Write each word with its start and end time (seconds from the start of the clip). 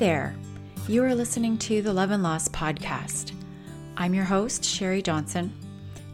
there. 0.00 0.34
You 0.88 1.04
are 1.04 1.14
listening 1.14 1.58
to 1.58 1.82
the 1.82 1.92
Love 1.92 2.10
and 2.10 2.22
Loss 2.22 2.48
podcast. 2.48 3.32
I'm 3.98 4.14
your 4.14 4.24
host, 4.24 4.64
Sherry 4.64 5.02
Johnson, 5.02 5.52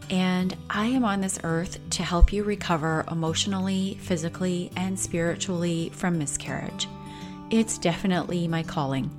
and 0.09 0.57
I 0.69 0.87
am 0.87 1.05
on 1.05 1.21
this 1.21 1.39
earth 1.45 1.79
to 1.91 2.03
help 2.03 2.33
you 2.33 2.43
recover 2.43 3.05
emotionally, 3.09 3.97
physically, 4.01 4.71
and 4.75 4.99
spiritually 4.99 5.89
from 5.93 6.19
miscarriage. 6.19 6.89
It's 7.49 7.77
definitely 7.77 8.45
my 8.49 8.61
calling. 8.61 9.09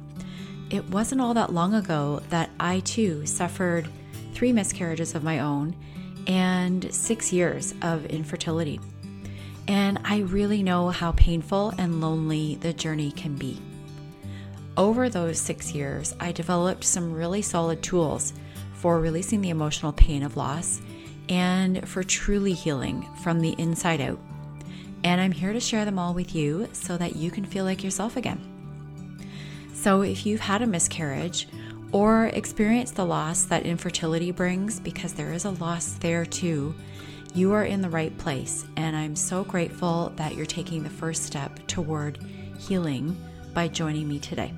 It 0.68 0.84
wasn't 0.90 1.22
all 1.22 1.32
that 1.32 1.54
long 1.54 1.72
ago 1.72 2.20
that 2.28 2.50
I 2.60 2.80
too 2.80 3.24
suffered 3.24 3.88
three 4.34 4.52
miscarriages 4.52 5.14
of 5.14 5.24
my 5.24 5.38
own 5.38 5.74
and 6.26 6.92
six 6.92 7.32
years 7.32 7.72
of 7.80 8.04
infertility. 8.04 8.80
And 9.66 9.98
I 10.04 10.18
really 10.18 10.62
know 10.62 10.90
how 10.90 11.12
painful 11.12 11.72
and 11.78 12.02
lonely 12.02 12.56
the 12.56 12.74
journey 12.74 13.12
can 13.12 13.34
be. 13.34 13.62
Over 14.78 15.08
those 15.08 15.40
six 15.40 15.74
years, 15.74 16.14
I 16.20 16.30
developed 16.30 16.84
some 16.84 17.12
really 17.12 17.42
solid 17.42 17.82
tools 17.82 18.32
for 18.74 19.00
releasing 19.00 19.40
the 19.40 19.50
emotional 19.50 19.92
pain 19.92 20.22
of 20.22 20.36
loss 20.36 20.80
and 21.28 21.86
for 21.88 22.04
truly 22.04 22.52
healing 22.52 23.04
from 23.24 23.40
the 23.40 23.56
inside 23.58 24.00
out. 24.00 24.20
And 25.02 25.20
I'm 25.20 25.32
here 25.32 25.52
to 25.52 25.58
share 25.58 25.84
them 25.84 25.98
all 25.98 26.14
with 26.14 26.32
you 26.32 26.68
so 26.70 26.96
that 26.96 27.16
you 27.16 27.32
can 27.32 27.44
feel 27.44 27.64
like 27.64 27.82
yourself 27.82 28.16
again. 28.16 28.40
So, 29.74 30.02
if 30.02 30.24
you've 30.24 30.38
had 30.38 30.62
a 30.62 30.66
miscarriage 30.66 31.48
or 31.90 32.26
experienced 32.26 32.94
the 32.94 33.04
loss 33.04 33.46
that 33.46 33.66
infertility 33.66 34.30
brings, 34.30 34.78
because 34.78 35.12
there 35.12 35.32
is 35.32 35.44
a 35.44 35.50
loss 35.50 35.94
there 35.94 36.24
too, 36.24 36.72
you 37.34 37.52
are 37.52 37.64
in 37.64 37.82
the 37.82 37.90
right 37.90 38.16
place. 38.16 38.64
And 38.76 38.96
I'm 38.96 39.16
so 39.16 39.42
grateful 39.42 40.12
that 40.14 40.36
you're 40.36 40.46
taking 40.46 40.84
the 40.84 40.88
first 40.88 41.24
step 41.24 41.66
toward 41.66 42.24
healing 42.60 43.16
by 43.54 43.66
joining 43.66 44.06
me 44.06 44.20
today. 44.20 44.54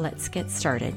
Let's 0.00 0.30
get 0.30 0.50
started. 0.50 0.94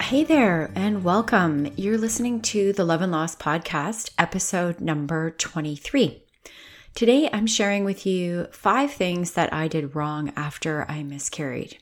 Hey 0.00 0.24
there, 0.24 0.72
and 0.74 1.04
welcome. 1.04 1.72
You're 1.76 1.96
listening 1.96 2.42
to 2.42 2.72
the 2.72 2.84
Love 2.84 3.02
and 3.02 3.12
Loss 3.12 3.36
Podcast, 3.36 4.10
episode 4.18 4.80
number 4.80 5.30
23. 5.30 6.24
Today, 6.96 7.30
I'm 7.32 7.46
sharing 7.46 7.84
with 7.84 8.04
you 8.04 8.48
five 8.50 8.90
things 8.90 9.34
that 9.34 9.52
I 9.52 9.68
did 9.68 9.94
wrong 9.94 10.32
after 10.34 10.84
I 10.90 11.04
miscarried. 11.04 11.78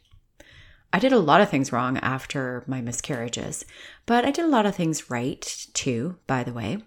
I 0.93 0.99
did 0.99 1.15
a 1.15 1.19
lot 1.19 1.41
of 1.41 1.49
things 1.49 1.73
wrong 1.73 1.97
after 2.01 2.63
my 2.67 2.83
miscarriages, 2.83 3.65
but 4.05 4.27
I 4.27 4.33
did 4.33 4.45
a 4.45 4.49
lot 4.49 4.67
of 4.67 4.77
things 4.77 5.09
right 5.09 5.67
too, 5.73 6.19
by 6.27 6.45
the 6.45 6.53
way. 6.53 6.83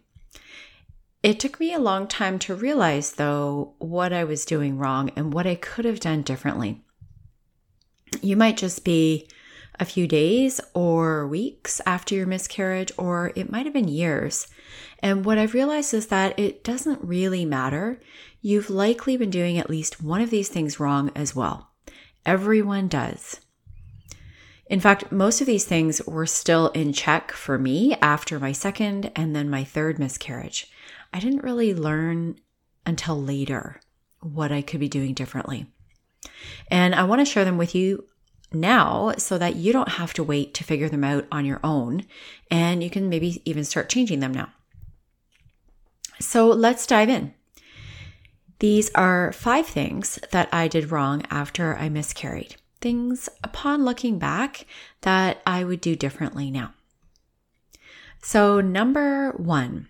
It 1.23 1.39
took 1.39 1.59
me 1.59 1.73
a 1.73 1.79
long 1.79 2.07
time 2.07 2.39
to 2.39 2.55
realize, 2.55 3.13
though, 3.13 3.75
what 3.77 4.11
I 4.11 4.23
was 4.23 4.43
doing 4.43 4.77
wrong 4.77 5.11
and 5.15 5.31
what 5.31 5.45
I 5.45 5.53
could 5.55 5.85
have 5.85 5.99
done 5.99 6.23
differently. 6.23 6.83
You 8.21 8.35
might 8.35 8.57
just 8.57 8.83
be 8.83 9.29
a 9.79 9.85
few 9.85 10.07
days 10.07 10.59
or 10.73 11.27
weeks 11.27 11.79
after 11.85 12.15
your 12.15 12.25
miscarriage, 12.25 12.91
or 12.97 13.31
it 13.35 13.51
might 13.51 13.65
have 13.65 13.73
been 13.73 13.87
years. 13.87 14.47
And 14.99 15.23
what 15.23 15.37
I've 15.37 15.53
realized 15.53 15.93
is 15.93 16.07
that 16.07 16.37
it 16.39 16.63
doesn't 16.63 17.03
really 17.03 17.45
matter. 17.45 18.01
You've 18.41 18.69
likely 18.69 19.15
been 19.15 19.29
doing 19.29 19.57
at 19.57 19.69
least 19.69 20.01
one 20.01 20.21
of 20.21 20.31
these 20.31 20.49
things 20.49 20.79
wrong 20.79 21.11
as 21.15 21.35
well. 21.35 21.71
Everyone 22.25 22.87
does. 22.87 23.39
In 24.71 24.79
fact, 24.79 25.11
most 25.11 25.41
of 25.41 25.47
these 25.47 25.65
things 25.65 26.01
were 26.07 26.25
still 26.25 26.69
in 26.69 26.93
check 26.93 27.33
for 27.33 27.59
me 27.59 27.93
after 28.01 28.39
my 28.39 28.53
second 28.53 29.11
and 29.17 29.35
then 29.35 29.49
my 29.49 29.65
third 29.65 29.99
miscarriage. 29.99 30.71
I 31.13 31.19
didn't 31.19 31.43
really 31.43 31.73
learn 31.73 32.37
until 32.85 33.21
later 33.21 33.81
what 34.21 34.49
I 34.49 34.61
could 34.61 34.79
be 34.79 34.87
doing 34.87 35.13
differently. 35.13 35.65
And 36.69 36.95
I 36.95 37.03
want 37.03 37.19
to 37.19 37.25
share 37.25 37.43
them 37.43 37.57
with 37.57 37.75
you 37.75 38.05
now 38.53 39.11
so 39.17 39.37
that 39.37 39.57
you 39.57 39.73
don't 39.73 39.89
have 39.89 40.13
to 40.13 40.23
wait 40.23 40.53
to 40.53 40.63
figure 40.63 40.87
them 40.87 41.03
out 41.03 41.27
on 41.33 41.43
your 41.43 41.59
own 41.65 42.05
and 42.49 42.81
you 42.81 42.89
can 42.89 43.09
maybe 43.09 43.41
even 43.43 43.65
start 43.65 43.89
changing 43.89 44.21
them 44.21 44.33
now. 44.33 44.53
So 46.21 46.47
let's 46.47 46.87
dive 46.87 47.09
in. 47.09 47.33
These 48.59 48.89
are 48.95 49.33
five 49.33 49.65
things 49.65 50.17
that 50.31 50.47
I 50.53 50.69
did 50.69 50.91
wrong 50.91 51.23
after 51.29 51.75
I 51.75 51.89
miscarried 51.89 52.55
things 52.81 53.29
upon 53.43 53.85
looking 53.85 54.19
back 54.19 54.65
that 55.01 55.41
I 55.45 55.63
would 55.63 55.81
do 55.81 55.95
differently 55.95 56.51
now. 56.51 56.73
So, 58.21 58.61
number 58.61 59.31
one, 59.31 59.87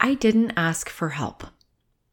I 0.00 0.14
didn't 0.14 0.52
ask 0.56 0.88
for 0.88 1.10
help. 1.10 1.44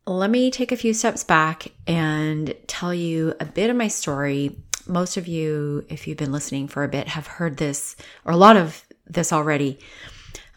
Let 0.07 0.29
me 0.29 0.51
take 0.51 0.71
a 0.71 0.77
few 0.77 0.93
steps 0.93 1.23
back 1.23 1.67
and 1.87 2.53
tell 2.67 2.93
you 2.93 3.33
a 3.39 3.45
bit 3.45 3.69
of 3.69 3.75
my 3.75 3.87
story. 3.87 4.57
Most 4.87 5.17
of 5.17 5.27
you, 5.27 5.85
if 5.89 6.07
you've 6.07 6.17
been 6.17 6.31
listening 6.31 6.67
for 6.67 6.83
a 6.83 6.89
bit, 6.89 7.07
have 7.07 7.27
heard 7.27 7.57
this 7.57 7.95
or 8.23 8.33
a 8.33 8.37
lot 8.37 8.57
of 8.57 8.85
this 9.07 9.31
already, 9.31 9.79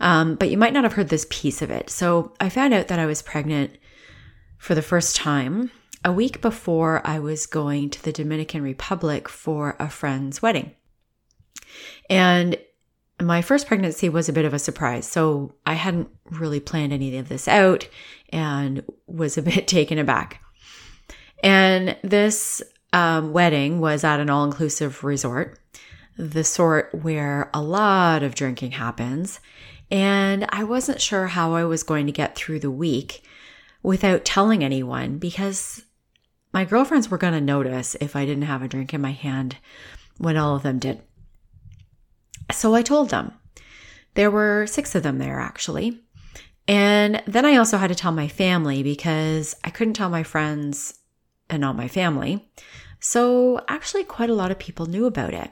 um, 0.01 0.35
but 0.35 0.51
you 0.51 0.59
might 0.59 0.73
not 0.73 0.85
have 0.85 0.95
heard 0.95 1.09
this 1.09 1.27
piece 1.31 1.63
of 1.63 1.71
it. 1.71 1.91
So, 1.91 2.33
I 2.41 2.49
found 2.49 2.75
out 2.75 2.89
that 2.89 2.99
I 2.99 3.07
was 3.07 3.23
pregnant 3.23 3.77
for 4.59 4.75
the 4.75 4.83
first 4.83 5.17
time 5.17 5.71
a 6.05 6.13
week 6.13 6.41
before 6.41 7.07
I 7.07 7.19
was 7.19 7.47
going 7.47 7.91
to 7.91 8.03
the 8.03 8.13
Dominican 8.13 8.63
Republic 8.63 9.29
for 9.29 9.77
a 9.79 9.89
friend's 9.89 10.41
wedding. 10.41 10.73
And 12.09 12.57
my 13.21 13.43
first 13.43 13.67
pregnancy 13.67 14.09
was 14.09 14.29
a 14.29 14.33
bit 14.33 14.45
of 14.45 14.55
a 14.55 14.59
surprise. 14.59 15.07
So 15.07 15.55
I 15.67 15.75
hadn't 15.75 16.09
really 16.31 16.61
planned 16.61 16.93
any 16.93 17.17
of 17.19 17.29
this 17.29 17.49
out 17.49 17.89
and 18.31 18.83
was 19.07 19.37
a 19.37 19.43
bit 19.51 19.67
taken 19.67 19.99
aback. 19.99 20.41
And 21.43 21.97
this 22.03 22.63
um, 22.93 23.33
wedding 23.33 23.81
was 23.81 24.05
at 24.05 24.21
an 24.21 24.31
all 24.31 24.45
inclusive 24.45 25.05
resort, 25.05 25.59
the 26.17 26.45
sort 26.45 26.95
where 26.95 27.51
a 27.53 27.63
lot 27.63 28.23
of 28.23 28.35
drinking 28.35 28.73
happens. 28.73 29.41
And 29.91 30.47
I 30.51 30.65
wasn't 30.65 31.01
sure 31.01 31.29
how 31.29 31.55
I 31.55 31.65
was 31.65 31.83
going 31.83 32.07
to 32.07 32.13
get 32.13 32.37
through 32.37 32.61
the 32.61 32.71
week 32.71 33.23
without 33.83 34.25
telling 34.25 34.63
anyone 34.63 35.19
because 35.19 35.85
my 36.53 36.65
girlfriends 36.65 37.11
were 37.11 37.19
going 37.19 37.35
to 37.35 37.41
notice 37.41 37.97
if 38.01 38.17
I 38.17 38.25
didn't 38.25 38.45
have 38.45 38.63
a 38.63 38.69
drink 38.69 38.95
in 38.95 39.01
my 39.01 39.13
hand 39.13 39.57
when 40.17 40.37
all 40.37 40.57
of 40.57 40.63
them 40.63 40.79
did. 40.79 41.03
So 42.53 42.75
I 42.75 42.83
told 42.83 43.11
them. 43.11 43.33
There 44.15 44.31
were 44.31 44.67
six 44.67 44.95
of 44.95 45.03
them 45.03 45.19
there, 45.19 45.39
actually. 45.39 46.03
And 46.67 47.23
then 47.27 47.45
I 47.45 47.57
also 47.57 47.77
had 47.79 47.89
to 47.89 47.95
tell 47.95 48.13
my 48.13 48.29
family 48.29 48.83
because 48.83 49.55
I 49.65 49.71
couldn't 49.71 49.95
tell 49.95 50.11
my 50.11 50.23
friends 50.23 50.99
and 51.49 51.61
not 51.61 51.77
my 51.77 51.89
family. 51.89 52.51
So 53.01 53.65
actually, 53.69 54.05
quite 54.05 54.31
a 54.31 54.35
lot 54.35 54.51
of 54.51 54.59
people 54.59 54.87
knew 54.87 55.07
about 55.07 55.35
it. 55.35 55.51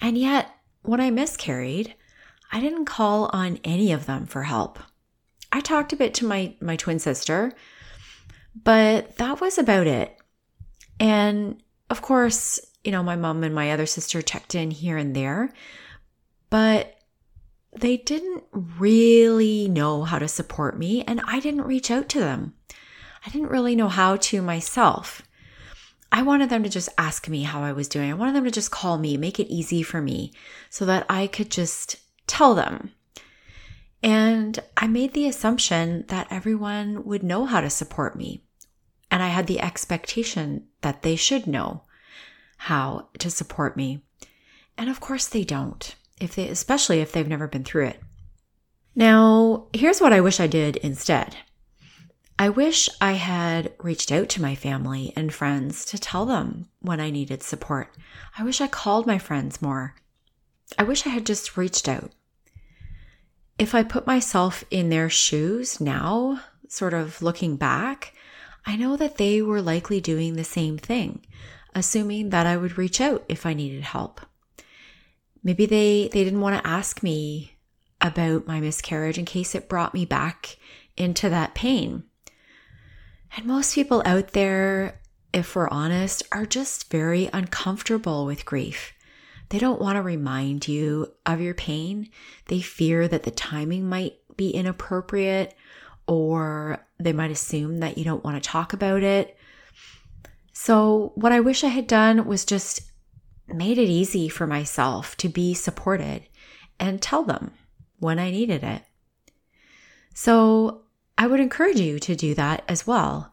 And 0.00 0.16
yet, 0.16 0.50
when 0.82 1.00
I 1.00 1.10
miscarried, 1.10 1.94
I 2.50 2.60
didn't 2.60 2.86
call 2.86 3.30
on 3.32 3.60
any 3.62 3.92
of 3.92 4.06
them 4.06 4.26
for 4.26 4.44
help. 4.44 4.78
I 5.52 5.60
talked 5.60 5.92
a 5.92 5.96
bit 5.96 6.14
to 6.14 6.26
my, 6.26 6.56
my 6.60 6.76
twin 6.76 6.98
sister, 6.98 7.52
but 8.62 9.16
that 9.16 9.40
was 9.40 9.58
about 9.58 9.86
it. 9.86 10.16
And 11.00 11.62
of 11.90 12.02
course, 12.02 12.60
you 12.82 12.92
know, 12.92 13.02
my 13.02 13.16
mom 13.16 13.42
and 13.44 13.54
my 13.54 13.72
other 13.72 13.86
sister 13.86 14.22
checked 14.22 14.54
in 14.54 14.70
here 14.70 14.96
and 14.96 15.14
there, 15.14 15.52
but 16.50 16.96
they 17.76 17.96
didn't 17.96 18.44
really 18.52 19.68
know 19.68 20.04
how 20.04 20.18
to 20.18 20.28
support 20.28 20.78
me, 20.78 21.02
and 21.02 21.20
I 21.26 21.40
didn't 21.40 21.62
reach 21.62 21.90
out 21.90 22.08
to 22.10 22.20
them. 22.20 22.54
I 23.26 23.30
didn't 23.30 23.50
really 23.50 23.74
know 23.74 23.88
how 23.88 24.16
to 24.16 24.42
myself. 24.42 25.22
I 26.12 26.22
wanted 26.22 26.50
them 26.50 26.62
to 26.62 26.68
just 26.68 26.90
ask 26.96 27.28
me 27.28 27.42
how 27.42 27.62
I 27.62 27.72
was 27.72 27.88
doing. 27.88 28.10
I 28.10 28.14
wanted 28.14 28.36
them 28.36 28.44
to 28.44 28.50
just 28.50 28.70
call 28.70 28.98
me, 28.98 29.16
make 29.16 29.40
it 29.40 29.52
easy 29.52 29.82
for 29.82 30.00
me 30.00 30.32
so 30.70 30.84
that 30.84 31.04
I 31.08 31.26
could 31.26 31.50
just 31.50 31.96
tell 32.28 32.54
them. 32.54 32.92
And 34.00 34.60
I 34.76 34.86
made 34.86 35.14
the 35.14 35.26
assumption 35.26 36.04
that 36.08 36.28
everyone 36.30 37.04
would 37.04 37.24
know 37.24 37.46
how 37.46 37.60
to 37.60 37.70
support 37.70 38.14
me. 38.14 38.43
And 39.14 39.22
I 39.22 39.28
had 39.28 39.46
the 39.46 39.60
expectation 39.60 40.66
that 40.80 41.02
they 41.02 41.14
should 41.14 41.46
know 41.46 41.84
how 42.56 43.10
to 43.20 43.30
support 43.30 43.76
me. 43.76 44.02
And 44.76 44.90
of 44.90 44.98
course 44.98 45.28
they 45.28 45.44
don't. 45.44 45.94
If 46.20 46.34
they 46.34 46.48
especially 46.48 46.98
if 47.00 47.12
they've 47.12 47.28
never 47.28 47.46
been 47.46 47.62
through 47.62 47.86
it. 47.86 48.00
Now, 48.96 49.68
here's 49.72 50.00
what 50.00 50.12
I 50.12 50.20
wish 50.20 50.40
I 50.40 50.48
did 50.48 50.78
instead. 50.78 51.36
I 52.40 52.48
wish 52.48 52.88
I 53.00 53.12
had 53.12 53.72
reached 53.78 54.10
out 54.10 54.28
to 54.30 54.42
my 54.42 54.56
family 54.56 55.12
and 55.14 55.32
friends 55.32 55.84
to 55.84 55.98
tell 55.98 56.26
them 56.26 56.66
when 56.80 56.98
I 56.98 57.10
needed 57.10 57.44
support. 57.44 57.94
I 58.36 58.42
wish 58.42 58.60
I 58.60 58.66
called 58.66 59.06
my 59.06 59.18
friends 59.18 59.62
more. 59.62 59.94
I 60.76 60.82
wish 60.82 61.06
I 61.06 61.10
had 61.10 61.24
just 61.24 61.56
reached 61.56 61.88
out. 61.88 62.10
If 63.60 63.76
I 63.76 63.84
put 63.84 64.08
myself 64.08 64.64
in 64.72 64.88
their 64.88 65.08
shoes 65.08 65.80
now, 65.80 66.40
sort 66.66 66.94
of 66.94 67.22
looking 67.22 67.56
back, 67.56 68.12
I 68.66 68.76
know 68.76 68.96
that 68.96 69.16
they 69.16 69.42
were 69.42 69.60
likely 69.60 70.00
doing 70.00 70.34
the 70.34 70.44
same 70.44 70.78
thing, 70.78 71.24
assuming 71.74 72.30
that 72.30 72.46
I 72.46 72.56
would 72.56 72.78
reach 72.78 73.00
out 73.00 73.24
if 73.28 73.44
I 73.44 73.54
needed 73.54 73.82
help. 73.82 74.20
Maybe 75.42 75.66
they, 75.66 76.08
they 76.12 76.24
didn't 76.24 76.40
want 76.40 76.56
to 76.62 76.68
ask 76.68 77.02
me 77.02 77.56
about 78.00 78.46
my 78.46 78.60
miscarriage 78.60 79.18
in 79.18 79.24
case 79.24 79.54
it 79.54 79.68
brought 79.68 79.94
me 79.94 80.04
back 80.04 80.56
into 80.96 81.28
that 81.28 81.54
pain. 81.54 82.04
And 83.36 83.46
most 83.46 83.74
people 83.74 84.02
out 84.06 84.28
there, 84.28 85.00
if 85.32 85.54
we're 85.54 85.68
honest, 85.68 86.22
are 86.32 86.46
just 86.46 86.90
very 86.90 87.28
uncomfortable 87.32 88.24
with 88.24 88.44
grief. 88.44 88.92
They 89.50 89.58
don't 89.58 89.80
want 89.80 89.96
to 89.96 90.02
remind 90.02 90.68
you 90.68 91.12
of 91.26 91.40
your 91.40 91.54
pain. 91.54 92.10
They 92.46 92.60
fear 92.60 93.08
that 93.08 93.24
the 93.24 93.30
timing 93.30 93.88
might 93.88 94.16
be 94.36 94.50
inappropriate 94.50 95.54
or 96.06 96.84
they 96.98 97.12
might 97.12 97.30
assume 97.30 97.78
that 97.78 97.98
you 97.98 98.04
don't 98.04 98.24
want 98.24 98.42
to 98.42 98.48
talk 98.48 98.72
about 98.72 99.02
it. 99.02 99.36
So, 100.52 101.12
what 101.16 101.32
I 101.32 101.40
wish 101.40 101.64
I 101.64 101.68
had 101.68 101.86
done 101.86 102.26
was 102.26 102.44
just 102.44 102.82
made 103.48 103.78
it 103.78 103.88
easy 103.88 104.28
for 104.28 104.46
myself 104.46 105.16
to 105.18 105.28
be 105.28 105.54
supported 105.54 106.22
and 106.78 107.02
tell 107.02 107.24
them 107.24 107.52
when 107.98 108.18
I 108.18 108.30
needed 108.30 108.62
it. 108.62 108.82
So, 110.14 110.82
I 111.16 111.26
would 111.26 111.40
encourage 111.40 111.80
you 111.80 111.98
to 112.00 112.16
do 112.16 112.34
that 112.34 112.64
as 112.68 112.86
well. 112.86 113.30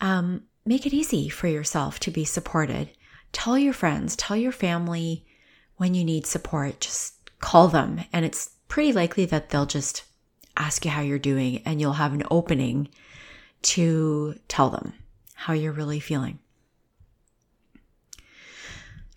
Um, 0.00 0.42
make 0.64 0.86
it 0.86 0.94
easy 0.94 1.28
for 1.28 1.48
yourself 1.48 1.98
to 2.00 2.10
be 2.10 2.24
supported. 2.24 2.90
Tell 3.32 3.58
your 3.58 3.72
friends, 3.72 4.16
tell 4.16 4.36
your 4.36 4.52
family 4.52 5.26
when 5.76 5.94
you 5.94 6.04
need 6.04 6.26
support. 6.26 6.80
Just 6.80 7.14
call 7.40 7.68
them, 7.68 8.00
and 8.12 8.24
it's 8.24 8.50
pretty 8.68 8.92
likely 8.92 9.24
that 9.26 9.50
they'll 9.50 9.66
just 9.66 10.04
ask 10.56 10.84
you 10.84 10.90
how 10.90 11.02
you're 11.02 11.18
doing, 11.18 11.62
and 11.64 11.80
you'll 11.80 11.94
have 11.94 12.12
an 12.12 12.24
opening 12.30 12.88
to 13.62 14.38
tell 14.48 14.70
them 14.70 14.92
how 15.34 15.52
you're 15.52 15.72
really 15.72 16.00
feeling. 16.00 16.38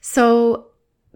So 0.01 0.67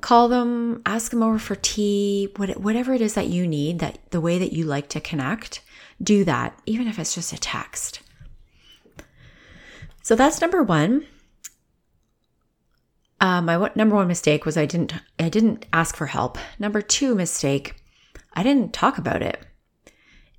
call 0.01 0.27
them, 0.27 0.81
ask 0.85 1.11
them 1.11 1.23
over 1.23 1.39
for 1.39 1.55
tea, 1.55 2.33
whatever 2.37 2.93
it 2.93 3.01
is 3.01 3.13
that 3.15 3.27
you 3.27 3.47
need, 3.47 3.79
that 3.79 3.99
the 4.11 4.21
way 4.21 4.37
that 4.37 4.53
you 4.53 4.65
like 4.65 4.89
to 4.89 4.99
connect, 4.99 5.61
do 6.01 6.23
that, 6.25 6.59
even 6.65 6.87
if 6.87 6.99
it's 6.99 7.15
just 7.15 7.33
a 7.33 7.37
text. 7.37 8.01
So 10.01 10.15
that's 10.15 10.41
number 10.41 10.61
one. 10.61 11.07
Uh, 13.21 13.41
my 13.41 13.71
number 13.73 13.95
one 13.95 14.07
mistake 14.07 14.45
was 14.45 14.57
I 14.57 14.65
didn't 14.65 14.93
I 15.17 15.29
didn't 15.29 15.65
ask 15.71 15.95
for 15.95 16.07
help. 16.07 16.37
Number 16.59 16.81
two 16.81 17.15
mistake, 17.15 17.75
I 18.33 18.43
didn't 18.43 18.73
talk 18.73 18.97
about 18.97 19.21
it. 19.21 19.45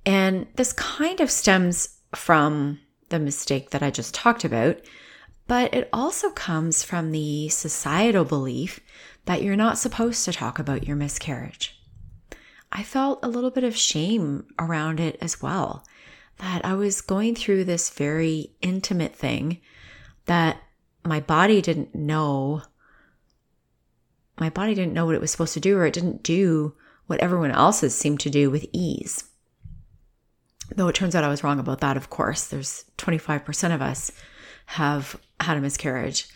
And 0.05 0.47
this 0.55 0.73
kind 0.73 1.19
of 1.19 1.31
stems 1.31 1.97
from 2.15 2.79
the 3.09 3.19
mistake 3.19 3.71
that 3.71 3.83
I 3.83 3.89
just 3.91 4.13
talked 4.13 4.43
about, 4.43 4.79
but 5.47 5.73
it 5.73 5.89
also 5.91 6.29
comes 6.31 6.83
from 6.83 7.11
the 7.11 7.49
societal 7.49 8.25
belief 8.25 8.79
that 9.25 9.41
you're 9.41 9.55
not 9.55 9.77
supposed 9.77 10.25
to 10.25 10.33
talk 10.33 10.59
about 10.59 10.87
your 10.87 10.95
miscarriage. 10.95 11.79
I 12.71 12.83
felt 12.83 13.23
a 13.23 13.27
little 13.29 13.51
bit 13.51 13.63
of 13.63 13.75
shame 13.75 14.45
around 14.59 14.99
it 14.99 15.17
as 15.21 15.41
well, 15.41 15.85
that 16.37 16.65
I 16.65 16.73
was 16.73 17.01
going 17.01 17.35
through 17.35 17.63
this 17.63 17.89
very 17.89 18.51
intimate 18.61 19.15
thing 19.15 19.61
that 20.25 20.61
my 21.03 21.19
body 21.19 21.61
didn't 21.61 21.95
know. 21.95 22.63
My 24.39 24.49
body 24.49 24.75
didn't 24.75 24.93
know 24.93 25.05
what 25.05 25.15
it 25.15 25.21
was 25.21 25.31
supposed 25.31 25.53
to 25.53 25.59
do, 25.59 25.77
or 25.77 25.85
it 25.85 25.93
didn't 25.93 26.23
do 26.23 26.75
what 27.07 27.19
everyone 27.19 27.51
else's 27.51 27.95
seemed 27.95 28.19
to 28.21 28.29
do 28.29 28.49
with 28.49 28.65
ease. 28.73 29.23
Though 30.73 30.87
it 30.87 30.95
turns 30.95 31.15
out 31.15 31.23
I 31.23 31.29
was 31.29 31.43
wrong 31.43 31.59
about 31.59 31.81
that, 31.81 31.97
of 31.97 32.09
course. 32.09 32.47
There's 32.47 32.85
25% 32.97 33.73
of 33.73 33.81
us 33.81 34.11
have 34.67 35.19
had 35.39 35.57
a 35.57 35.61
miscarriage. 35.61 36.27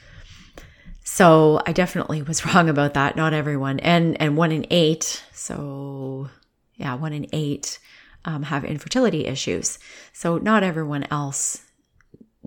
So 1.03 1.61
I 1.65 1.71
definitely 1.71 2.21
was 2.21 2.45
wrong 2.53 2.69
about 2.69 2.93
that. 2.93 3.15
Not 3.15 3.33
everyone, 3.33 3.79
and 3.79 4.19
and 4.21 4.37
one 4.37 4.51
in 4.51 4.65
eight. 4.69 5.23
So 5.33 6.29
yeah, 6.75 6.95
one 6.95 7.13
in 7.13 7.27
eight 7.33 7.79
um, 8.25 8.43
have 8.43 8.63
infertility 8.63 9.25
issues. 9.25 9.79
So 10.13 10.37
not 10.37 10.63
everyone 10.63 11.05
else 11.09 11.65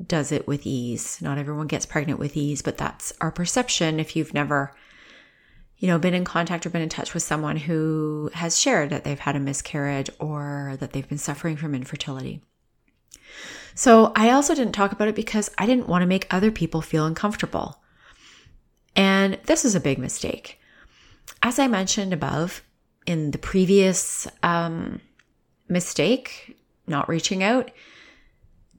does 0.07 0.33
it 0.33 0.47
with 0.47 0.67
ease. 0.67 1.21
Not 1.21 1.39
everyone 1.39 1.67
gets 1.67 1.87
pregnant 1.87 2.19
with 2.19 2.37
ease, 2.37 2.63
but 2.63 2.79
that's 2.79 3.13
our 3.21 3.31
perception. 3.31 4.01
If 4.01 4.17
you've 4.17 4.35
never, 4.35 4.75
you 5.83 5.89
know, 5.89 5.99
been 5.99 6.15
in 6.15 6.25
contact 6.25 6.65
or 6.65 6.71
been 6.71 6.81
in 6.81 6.89
touch 6.89 7.13
with 7.13 7.25
someone 7.25 7.57
who 7.57 8.31
has 8.35 8.57
shared 8.57 8.91
that 8.91 9.03
they've 9.03 9.19
had 9.19 9.35
a 9.35 9.41
miscarriage 9.41 10.09
or 10.21 10.77
that 10.79 10.93
they've 10.93 11.09
been 11.09 11.19
suffering 11.19 11.57
from 11.57 11.75
infertility. 11.75 12.41
So 13.75 14.13
I 14.15 14.31
also 14.31 14.55
didn't 14.55 14.75
talk 14.75 14.93
about 14.93 15.09
it 15.09 15.17
because 15.17 15.51
I 15.59 15.67
didn't 15.67 15.89
want 15.89 16.03
to 16.03 16.07
make 16.07 16.33
other 16.33 16.53
people 16.53 16.83
feel 16.83 17.05
uncomfortable. 17.05 17.83
And 18.95 19.41
this 19.47 19.65
is 19.65 19.75
a 19.75 19.81
big 19.81 19.99
mistake. 19.99 20.61
As 21.43 21.59
I 21.59 21.67
mentioned 21.67 22.13
above 22.13 22.63
in 23.05 23.33
the 23.33 23.39
previous 23.39 24.29
um, 24.45 25.01
mistake, 25.69 26.57
not 26.87 27.09
reaching 27.09 27.43
out, 27.43 27.73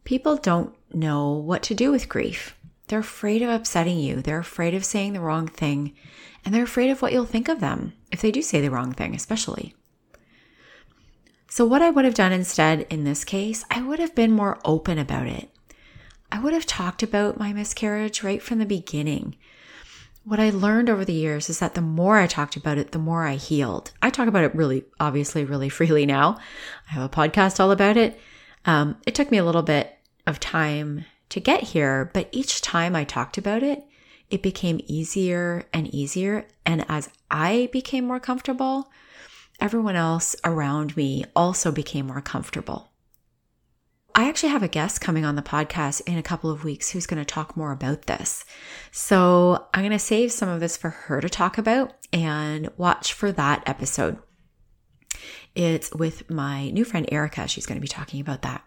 people 0.06 0.38
don't 0.38 0.74
know 0.94 1.34
what 1.34 1.64
to 1.64 1.76
do 1.76 1.92
with 1.92 2.08
grief. 2.08 2.56
They're 2.94 3.00
afraid 3.00 3.42
of 3.42 3.50
upsetting 3.50 3.98
you. 3.98 4.22
They're 4.22 4.38
afraid 4.38 4.76
of 4.76 4.86
saying 4.86 5.14
the 5.14 5.20
wrong 5.20 5.48
thing. 5.48 5.96
And 6.46 6.54
they're 6.54 6.64
afraid 6.64 6.92
of 6.92 7.02
what 7.02 7.12
you'll 7.12 7.26
think 7.26 7.50
of 7.50 7.60
them 7.60 7.94
if 8.12 8.22
they 8.22 8.30
do 8.30 8.44
say 8.44 8.62
the 8.62 8.70
wrong 8.70 8.94
thing, 8.94 9.16
especially. 9.16 9.74
So, 11.50 11.66
what 11.66 11.82
I 11.82 11.90
would 11.90 12.06
have 12.06 12.14
done 12.14 12.32
instead 12.32 12.82
in 12.92 13.04
this 13.04 13.24
case, 13.24 13.66
I 13.72 13.82
would 13.82 13.98
have 13.98 14.14
been 14.14 14.32
more 14.32 14.60
open 14.64 15.00
about 15.00 15.26
it. 15.26 15.50
I 16.32 16.38
would 16.38 16.54
have 16.54 16.68
talked 16.68 17.02
about 17.02 17.40
my 17.40 17.52
miscarriage 17.52 18.22
right 18.22 18.44
from 18.44 18.60
the 18.60 18.64
beginning. 18.64 19.38
What 20.24 20.40
I 20.40 20.52
learned 20.52 20.92
over 20.92 21.04
the 21.04 21.14
years 21.14 21.50
is 21.50 21.58
that 21.58 21.74
the 21.74 21.82
more 21.82 22.20
I 22.20 22.28
talked 22.28 22.56
about 22.56 22.78
it, 22.78 22.92
the 22.92 23.00
more 23.00 23.26
I 23.26 23.38
healed. 23.38 23.92
I 24.04 24.12
talk 24.12 24.28
about 24.28 24.44
it 24.44 24.54
really, 24.54 24.86
obviously, 25.00 25.46
really 25.46 25.70
freely 25.80 26.06
now. 26.06 26.38
I 26.88 26.94
have 26.94 27.04
a 27.06 27.10
podcast 27.10 27.60
all 27.60 27.72
about 27.72 27.98
it. 27.98 28.22
Um, 28.66 28.98
it 29.08 29.16
took 29.16 29.32
me 29.32 29.40
a 29.40 29.44
little 29.44 29.64
bit 29.64 29.98
of 30.28 30.40
time 30.40 31.06
to 31.34 31.40
get 31.40 31.64
here, 31.64 32.12
but 32.14 32.30
each 32.32 32.62
time 32.62 32.96
I 32.96 33.04
talked 33.04 33.40
about 33.40 33.64
it, 33.64 33.84
it 34.30 34.44
became 34.44 34.80
easier 34.86 35.66
and 35.74 35.88
easier. 35.94 36.48
And 36.64 36.86
as 36.88 37.10
I 37.32 37.70
became 37.72 38.06
more 38.06 38.20
comfortable, 38.20 38.92
everyone 39.60 39.96
else 39.96 40.36
around 40.44 40.96
me 40.96 41.26
also 41.36 41.72
became 41.72 42.06
more 42.06 42.22
comfortable. 42.22 42.92
I 44.14 44.30
actually 44.30 44.50
have 44.50 44.62
a 44.62 44.68
guest 44.68 45.02
coming 45.02 45.26
on 45.26 45.36
the 45.36 45.42
podcast 45.42 46.02
in 46.06 46.20
a 46.20 46.24
couple 46.24 46.52
of 46.52 46.64
weeks 46.64 46.92
who's 46.92 47.08
going 47.08 47.20
to 47.20 47.26
talk 47.26 47.58
more 47.58 47.72
about 47.72 48.04
this. 48.04 48.46
So 48.92 49.66
I'm 49.74 49.82
going 49.82 49.92
to 49.92 49.98
save 49.98 50.32
some 50.32 50.50
of 50.50 50.60
this 50.60 50.78
for 50.78 50.92
her 50.92 51.20
to 51.20 51.30
talk 51.30 51.58
about 51.58 51.96
and 52.14 52.70
watch 52.78 53.12
for 53.12 53.32
that 53.32 53.64
episode. 53.66 54.20
It's 55.56 55.92
with 55.96 56.30
my 56.30 56.70
new 56.70 56.86
friend 56.86 57.10
Erica. 57.12 57.48
She's 57.48 57.66
going 57.66 57.78
to 57.78 57.82
be 57.82 57.88
talking 57.88 58.22
about 58.22 58.44
that. 58.44 58.64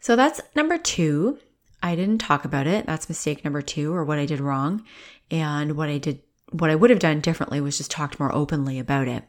So 0.00 0.16
that's 0.16 0.40
number 0.56 0.76
two. 0.76 1.38
I 1.84 1.96
didn't 1.96 2.18
talk 2.18 2.46
about 2.46 2.66
it. 2.66 2.86
That's 2.86 3.10
mistake 3.10 3.44
number 3.44 3.60
two, 3.60 3.94
or 3.94 4.04
what 4.04 4.18
I 4.18 4.24
did 4.24 4.40
wrong. 4.40 4.84
And 5.30 5.76
what 5.76 5.90
I 5.90 5.98
did, 5.98 6.22
what 6.50 6.70
I 6.70 6.74
would 6.74 6.88
have 6.88 6.98
done 6.98 7.20
differently 7.20 7.60
was 7.60 7.76
just 7.76 7.90
talked 7.90 8.18
more 8.18 8.34
openly 8.34 8.78
about 8.78 9.06
it. 9.06 9.24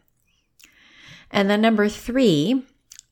And 1.29 1.49
then 1.49 1.59
number 1.59 1.89
three, 1.89 2.63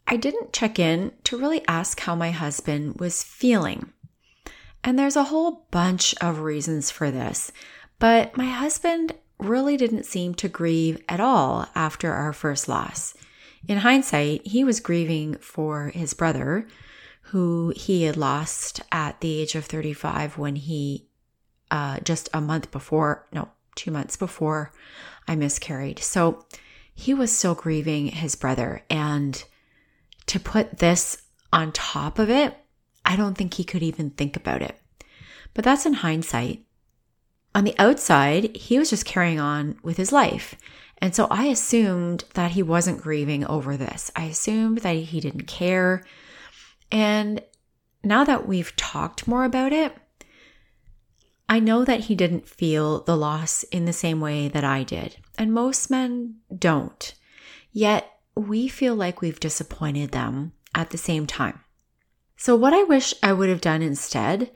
I 0.07 0.15
didn't 0.15 0.53
check 0.53 0.79
in 0.79 1.11
to 1.25 1.37
really 1.37 1.61
ask 1.67 1.99
how 1.99 2.15
my 2.15 2.31
husband 2.31 3.01
was 3.01 3.21
feeling. 3.21 3.91
And 4.81 4.97
there's 4.97 5.17
a 5.17 5.25
whole 5.25 5.67
bunch 5.71 6.15
of 6.21 6.39
reasons 6.39 6.89
for 6.89 7.11
this, 7.11 7.51
but 7.99 8.37
my 8.37 8.45
husband 8.45 9.13
really 9.39 9.75
didn't 9.75 10.05
seem 10.05 10.35
to 10.35 10.47
grieve 10.47 11.01
at 11.09 11.19
all 11.19 11.67
after 11.75 12.13
our 12.13 12.31
first 12.31 12.69
loss. 12.69 13.13
In 13.67 13.79
hindsight, 13.79 14.47
he 14.47 14.63
was 14.63 14.79
grieving 14.79 15.35
for 15.35 15.89
his 15.89 16.13
brother, 16.13 16.65
who 17.27 17.73
he 17.75 18.03
had 18.03 18.17
lost 18.17 18.81
at 18.91 19.21
the 19.21 19.39
age 19.39 19.55
of 19.55 19.65
35 19.65 20.37
when 20.37 20.55
he, 20.55 21.07
uh, 21.71 21.99
just 22.01 22.29
a 22.33 22.41
month 22.41 22.71
before, 22.71 23.27
no, 23.31 23.49
two 23.75 23.91
months 23.91 24.15
before 24.15 24.71
I 25.27 25.35
miscarried. 25.35 25.99
So 25.99 26.45
he 26.93 27.13
was 27.13 27.31
still 27.31 27.55
grieving 27.55 28.07
his 28.07 28.35
brother. 28.35 28.83
And 28.89 29.43
to 30.27 30.39
put 30.39 30.77
this 30.77 31.23
on 31.51 31.71
top 31.71 32.19
of 32.19 32.29
it, 32.29 32.57
I 33.05 33.15
don't 33.15 33.35
think 33.35 33.55
he 33.55 33.63
could 33.63 33.83
even 33.83 34.11
think 34.11 34.35
about 34.35 34.61
it. 34.61 34.79
But 35.53 35.65
that's 35.65 35.85
in 35.85 35.93
hindsight. 35.93 36.63
On 37.55 37.63
the 37.63 37.75
outside, 37.77 38.55
he 38.55 38.79
was 38.79 38.89
just 38.89 39.05
carrying 39.05 39.39
on 39.39 39.77
with 39.83 39.97
his 39.97 40.11
life. 40.11 40.55
And 40.97 41.13
so 41.13 41.27
I 41.29 41.45
assumed 41.45 42.25
that 42.33 42.51
he 42.51 42.63
wasn't 42.63 43.01
grieving 43.01 43.45
over 43.45 43.77
this. 43.77 44.11
I 44.15 44.25
assumed 44.25 44.79
that 44.79 44.95
he 44.95 45.19
didn't 45.19 45.47
care. 45.47 46.03
And 46.93 47.41
now 48.03 48.23
that 48.23 48.47
we've 48.47 48.73
talked 48.75 49.27
more 49.27 49.45
about 49.45 49.73
it, 49.73 49.97
I 51.49 51.59
know 51.59 51.83
that 51.83 52.01
he 52.01 52.15
didn't 52.15 52.47
feel 52.47 53.01
the 53.01 53.17
loss 53.17 53.63
in 53.63 53.85
the 53.85 53.91
same 53.91 54.21
way 54.21 54.47
that 54.47 54.63
I 54.63 54.83
did, 54.83 55.17
and 55.37 55.51
most 55.51 55.89
men 55.89 56.35
don't. 56.55 57.13
Yet 57.71 58.09
we 58.35 58.67
feel 58.67 58.95
like 58.95 59.21
we've 59.21 59.39
disappointed 59.39 60.11
them 60.11 60.53
at 60.75 60.91
the 60.91 60.97
same 60.97 61.25
time. 61.25 61.59
So, 62.37 62.55
what 62.55 62.73
I 62.73 62.83
wish 62.83 63.13
I 63.23 63.33
would 63.33 63.49
have 63.49 63.61
done 63.61 63.81
instead, 63.81 64.51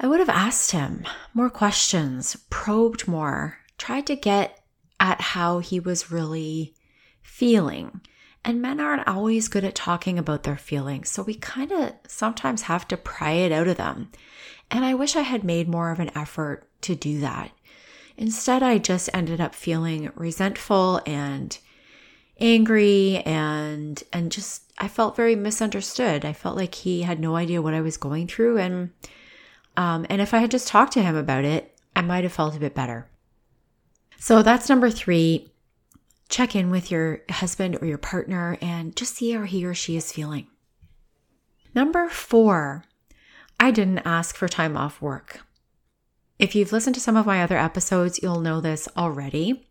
I 0.00 0.06
would 0.06 0.20
have 0.20 0.28
asked 0.28 0.70
him 0.70 1.04
more 1.34 1.50
questions, 1.50 2.36
probed 2.48 3.06
more, 3.06 3.58
tried 3.76 4.06
to 4.06 4.16
get 4.16 4.60
at 4.98 5.20
how 5.20 5.58
he 5.58 5.78
was 5.78 6.10
really 6.10 6.74
feeling, 7.22 8.00
And 8.44 8.62
men 8.62 8.80
aren't 8.80 9.08
always 9.08 9.48
good 9.48 9.64
at 9.64 9.74
talking 9.74 10.18
about 10.18 10.44
their 10.44 10.56
feelings. 10.56 11.10
So 11.10 11.22
we 11.22 11.34
kind 11.34 11.70
of 11.72 11.92
sometimes 12.06 12.62
have 12.62 12.88
to 12.88 12.96
pry 12.96 13.32
it 13.32 13.52
out 13.52 13.68
of 13.68 13.76
them. 13.76 14.10
And 14.70 14.84
I 14.84 14.94
wish 14.94 15.16
I 15.16 15.22
had 15.22 15.44
made 15.44 15.68
more 15.68 15.90
of 15.90 16.00
an 16.00 16.16
effort 16.16 16.68
to 16.82 16.94
do 16.94 17.20
that. 17.20 17.50
Instead, 18.16 18.62
I 18.62 18.78
just 18.78 19.10
ended 19.14 19.40
up 19.40 19.54
feeling 19.54 20.10
resentful 20.14 21.00
and 21.06 21.56
angry 22.40 23.18
and 23.18 24.02
and 24.12 24.30
just 24.30 24.62
I 24.78 24.88
felt 24.88 25.16
very 25.16 25.36
misunderstood. 25.36 26.24
I 26.24 26.32
felt 26.32 26.56
like 26.56 26.74
he 26.74 27.02
had 27.02 27.20
no 27.20 27.36
idea 27.36 27.62
what 27.62 27.74
I 27.74 27.80
was 27.80 27.96
going 27.96 28.26
through 28.28 28.58
and 28.58 28.90
um 29.76 30.06
and 30.08 30.20
if 30.20 30.34
I 30.34 30.38
had 30.38 30.50
just 30.50 30.68
talked 30.68 30.92
to 30.92 31.02
him 31.02 31.16
about 31.16 31.44
it, 31.44 31.76
I 31.96 32.02
might 32.02 32.24
have 32.24 32.32
felt 32.32 32.56
a 32.56 32.60
bit 32.60 32.74
better. 32.74 33.08
So 34.18 34.42
that's 34.42 34.68
number 34.68 34.90
3. 34.90 35.48
Check 36.28 36.54
in 36.54 36.70
with 36.70 36.90
your 36.90 37.22
husband 37.30 37.78
or 37.80 37.86
your 37.86 37.98
partner 37.98 38.58
and 38.60 38.94
just 38.94 39.14
see 39.14 39.32
how 39.32 39.44
he 39.44 39.64
or 39.64 39.74
she 39.74 39.96
is 39.96 40.12
feeling. 40.12 40.46
Number 41.74 42.08
4. 42.08 42.84
I 43.60 43.70
didn't 43.70 44.00
ask 44.00 44.36
for 44.36 44.48
time 44.48 44.76
off 44.76 45.00
work. 45.00 45.40
If 46.38 46.54
you've 46.54 46.72
listened 46.72 46.94
to 46.94 47.00
some 47.00 47.16
of 47.16 47.26
my 47.26 47.42
other 47.42 47.58
episodes, 47.58 48.20
you'll 48.22 48.40
know 48.40 48.60
this 48.60 48.88
already. 48.96 49.68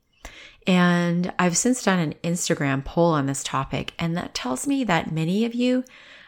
And 0.66 1.34
I've 1.40 1.56
since 1.56 1.84
done 1.84 2.00
an 2.00 2.16
Instagram 2.24 2.84
poll 2.84 3.12
on 3.12 3.26
this 3.26 3.44
topic, 3.44 3.94
and 3.98 4.18
that 4.18 4.34
tells 4.34 4.68
me 4.68 4.84
that 4.84 5.12
many 5.12 5.46
of 5.46 5.56
you 5.56 5.86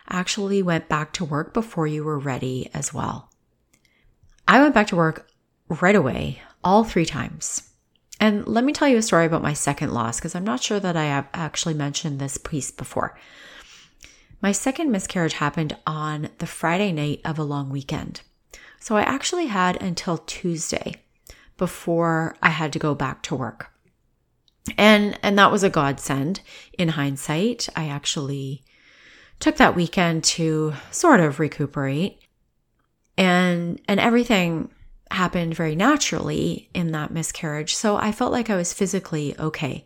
actually 0.09 0.63
went 0.63 0.87
back 0.87 1.11
to 1.13 1.25
work 1.25 1.53
before 1.53 1.87
you 1.87 2.03
were 2.05 2.17
ready 2.17 2.69
as 2.73 2.93
well. 2.93 3.29
I 4.47 4.61
went 4.61 4.73
back 4.73 4.87
to 4.87 4.95
work 4.95 5.29
right 5.67 5.95
away, 5.95 6.41
all 6.63 6.83
three 6.83 7.05
times. 7.05 7.68
And 8.19 8.47
let 8.47 8.63
me 8.63 8.73
tell 8.73 8.87
you 8.87 8.97
a 8.97 9.01
story 9.01 9.25
about 9.25 9.41
my 9.41 9.53
second 9.53 9.93
loss, 9.93 10.19
because 10.19 10.35
I'm 10.35 10.43
not 10.43 10.61
sure 10.61 10.79
that 10.79 10.97
I 10.97 11.05
have 11.05 11.27
actually 11.33 11.73
mentioned 11.73 12.19
this 12.19 12.37
piece 12.37 12.69
before. 12.69 13.17
My 14.41 14.51
second 14.51 14.91
miscarriage 14.91 15.33
happened 15.33 15.77
on 15.85 16.29
the 16.37 16.47
Friday 16.47 16.91
night 16.91 17.21
of 17.23 17.39
a 17.39 17.43
long 17.43 17.69
weekend. 17.69 18.21
So 18.79 18.95
I 18.95 19.01
actually 19.01 19.47
had 19.47 19.81
until 19.81 20.17
Tuesday 20.17 20.95
before 21.57 22.35
I 22.41 22.49
had 22.49 22.71
to 22.73 22.79
go 22.79 22.95
back 22.95 23.21
to 23.23 23.35
work. 23.35 23.71
And 24.77 25.17
and 25.23 25.37
that 25.37 25.51
was 25.51 25.63
a 25.63 25.69
godsend 25.69 26.41
in 26.77 26.89
hindsight. 26.89 27.67
I 27.75 27.87
actually 27.87 28.63
took 29.39 29.57
that 29.57 29.75
weekend 29.75 30.23
to 30.25 30.73
sort 30.91 31.19
of 31.19 31.39
recuperate. 31.39 32.21
And 33.17 33.81
and 33.87 33.99
everything 33.99 34.69
happened 35.11 35.55
very 35.55 35.75
naturally 35.75 36.69
in 36.73 36.91
that 36.91 37.11
miscarriage. 37.11 37.75
So 37.75 37.97
I 37.97 38.11
felt 38.11 38.31
like 38.31 38.49
I 38.49 38.55
was 38.55 38.73
physically 38.73 39.37
okay. 39.39 39.85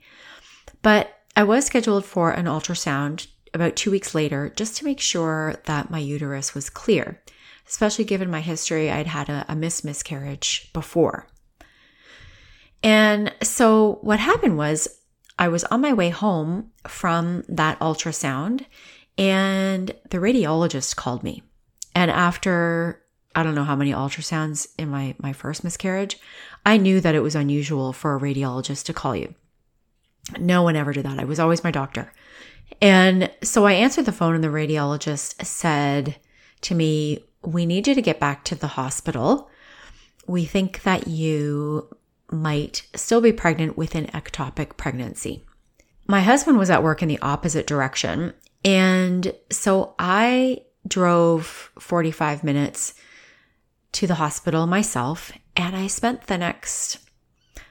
But 0.82 1.14
I 1.36 1.44
was 1.44 1.66
scheduled 1.66 2.06
for 2.06 2.32
an 2.32 2.46
ultrasound 2.46 3.28
about 3.54 3.76
2 3.76 3.92
weeks 3.92 4.14
later 4.14 4.52
just 4.56 4.78
to 4.78 4.86
make 4.86 5.00
sure 5.00 5.56
that 5.66 5.90
my 5.90 6.00
uterus 6.00 6.54
was 6.54 6.70
clear 6.70 7.22
especially 7.68 8.06
given 8.06 8.30
my 8.30 8.42
history. 8.42 8.92
I'd 8.92 9.08
had 9.08 9.30
a, 9.30 9.46
a 9.48 9.56
missed 9.56 9.86
miscarriage 9.86 10.72
before. 10.74 11.28
And 12.82 13.34
so 13.42 14.00
what 14.02 14.20
happened 14.20 14.58
was 14.58 14.88
I 15.40 15.48
was 15.48 15.64
on 15.66 15.82
my 15.82 15.94
way 15.94 16.10
home 16.10 16.72
from 16.88 17.44
that 17.48 17.80
ultrasound 17.80 18.66
and 19.18 19.88
the 20.10 20.18
radiologist 20.18 20.96
called 20.96 21.24
me. 21.24 21.44
And 21.96 22.12
after 22.12 23.03
I 23.36 23.44
don't 23.44 23.56
know 23.56 23.64
how 23.64 23.76
many 23.76 23.92
ultrasounds 23.92 24.68
in 24.78 24.90
my 24.90 25.16
my 25.20 25.34
first 25.34 25.64
miscarriage, 25.64 26.20
I 26.66 26.78
knew 26.78 27.02
that 27.02 27.16
it 27.16 27.22
was 27.22 27.36
unusual 27.36 27.94
for 27.94 28.16
a 28.16 28.20
radiologist 28.20 28.86
to 28.86 28.94
call 28.94 29.16
you. 29.16 29.34
No 30.40 30.64
one 30.64 30.76
ever 30.76 30.94
did 30.94 31.06
that. 31.06 31.20
I 31.20 31.26
was 31.26 31.40
always 31.40 31.64
my 31.64 31.72
doctor. 31.72 32.12
And 32.82 33.30
so 33.42 33.66
I 33.66 33.74
answered 33.74 34.06
the 34.06 34.12
phone 34.12 34.36
and 34.36 34.44
the 34.44 34.48
radiologist 34.48 35.46
said 35.46 36.16
to 36.62 36.76
me, 36.76 37.24
we 37.44 37.66
need 37.66 37.88
you 37.88 37.96
to 37.96 38.02
get 38.02 38.20
back 38.20 38.44
to 38.46 38.56
the 38.56 38.68
hospital. 38.68 39.50
We 40.28 40.46
think 40.46 40.84
that 40.84 41.08
you 41.08 41.90
might 42.32 42.88
still 42.96 43.22
be 43.22 43.34
pregnant 43.34 43.78
with 43.78 43.96
an 43.96 44.08
ectopic 44.08 44.78
pregnancy. 44.78 45.44
My 46.08 46.22
husband 46.22 46.58
was 46.58 46.70
at 46.70 46.84
work 46.84 47.02
in 47.02 47.10
the 47.10 47.22
opposite 47.22 47.68
direction. 47.68 48.34
And 48.66 49.34
so 49.52 49.94
I 50.00 50.64
drove 50.88 51.72
45 51.80 52.44
minutes 52.44 52.94
to 53.94 54.08
the 54.08 54.16
hospital 54.16 54.68
myself, 54.68 55.32
and 55.56 55.76
I 55.76 55.88
spent 55.88 56.28
the 56.28 56.38
next 56.38 57.00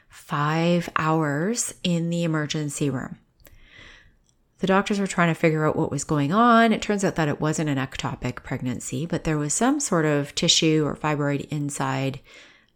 five 0.08 0.88
hours 0.96 1.74
in 1.82 2.10
the 2.10 2.24
emergency 2.24 2.88
room. 2.88 3.18
The 4.60 4.68
doctors 4.68 5.00
were 5.00 5.08
trying 5.08 5.34
to 5.34 5.38
figure 5.38 5.66
out 5.66 5.74
what 5.74 5.90
was 5.90 6.04
going 6.04 6.32
on. 6.32 6.72
It 6.72 6.80
turns 6.80 7.04
out 7.04 7.16
that 7.16 7.28
it 7.28 7.40
wasn't 7.40 7.68
an 7.68 7.78
ectopic 7.78 8.44
pregnancy, 8.44 9.06
but 9.06 9.24
there 9.24 9.36
was 9.36 9.52
some 9.52 9.80
sort 9.80 10.04
of 10.04 10.34
tissue 10.36 10.84
or 10.86 10.94
fibroid 10.94 11.48
inside 11.48 12.20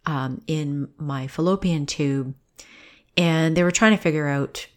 um, 0.05 0.41
in 0.47 0.89
my 0.97 1.27
fallopian 1.27 1.85
tube. 1.85 2.35
And 3.15 3.55
they 3.55 3.63
were 3.63 3.71
trying 3.71 3.95
to 3.95 4.01
figure 4.03 4.27
out 4.27 4.67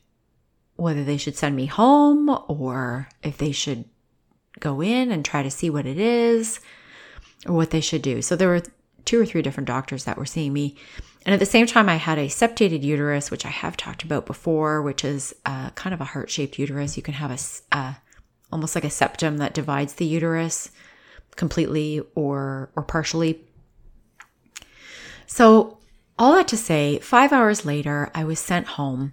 whether 0.77 1.03
they 1.03 1.17
should 1.17 1.37
send 1.37 1.57
me 1.57 1.67
home 1.67 2.31
or 2.49 3.09
if 3.25 3.37
they 3.37 3.53
should 3.53 3.85
go 4.61 4.81
in 4.81 5.11
and 5.11 5.25
try 5.25 5.43
to 5.43 5.51
see 5.51 5.69
what 5.69 5.87
it 5.87 5.99
is 5.99 6.61
or 7.47 7.55
what 7.55 7.71
they 7.71 7.81
should 7.81 8.03
do. 8.03 8.23
So 8.23 8.37
there 8.37 8.49
were 8.49 8.63
two 9.05 9.21
or 9.21 9.27
three 9.27 9.43
different 9.43 9.67
doctors 9.67 10.05
that 10.05 10.17
were 10.17 10.27
seeing 10.27 10.53
me. 10.53 10.77
And 11.25 11.35
at 11.35 11.41
the 11.41 11.47
same 11.47 11.67
time, 11.67 11.89
I 11.89 11.97
had 11.97 12.19
a 12.19 12.29
septated 12.29 12.85
uterus, 12.85 13.31
which 13.31 13.45
I 13.45 13.51
have 13.51 13.77
talked 13.77 14.03
about 14.03 14.27
before, 14.27 14.83
which 14.83 15.05
is 15.05 15.35
uh, 15.45 15.71
kind 15.71 15.93
of 15.93 16.01
a 16.01 16.07
heart 16.07 16.31
shaped 16.31 16.59
uterus. 16.59 16.97
You 16.97 17.03
can 17.03 17.15
have 17.15 17.31
a, 17.31 17.77
uh, 17.77 17.95
almost 18.53 18.75
like 18.75 18.85
a 18.85 18.91
septum 18.91 19.39
that 19.39 19.55
divides 19.55 19.95
the 19.95 20.07
uterus 20.07 20.71
completely 21.37 22.01
or, 22.15 22.71
or 22.75 22.83
partially. 22.83 23.45
So 25.27 25.79
all 26.19 26.35
that 26.35 26.49
to 26.49 26.57
say, 26.57 26.99
five 26.99 27.33
hours 27.33 27.65
later, 27.65 28.11
I 28.15 28.25
was 28.25 28.39
sent 28.39 28.67
home 28.67 29.13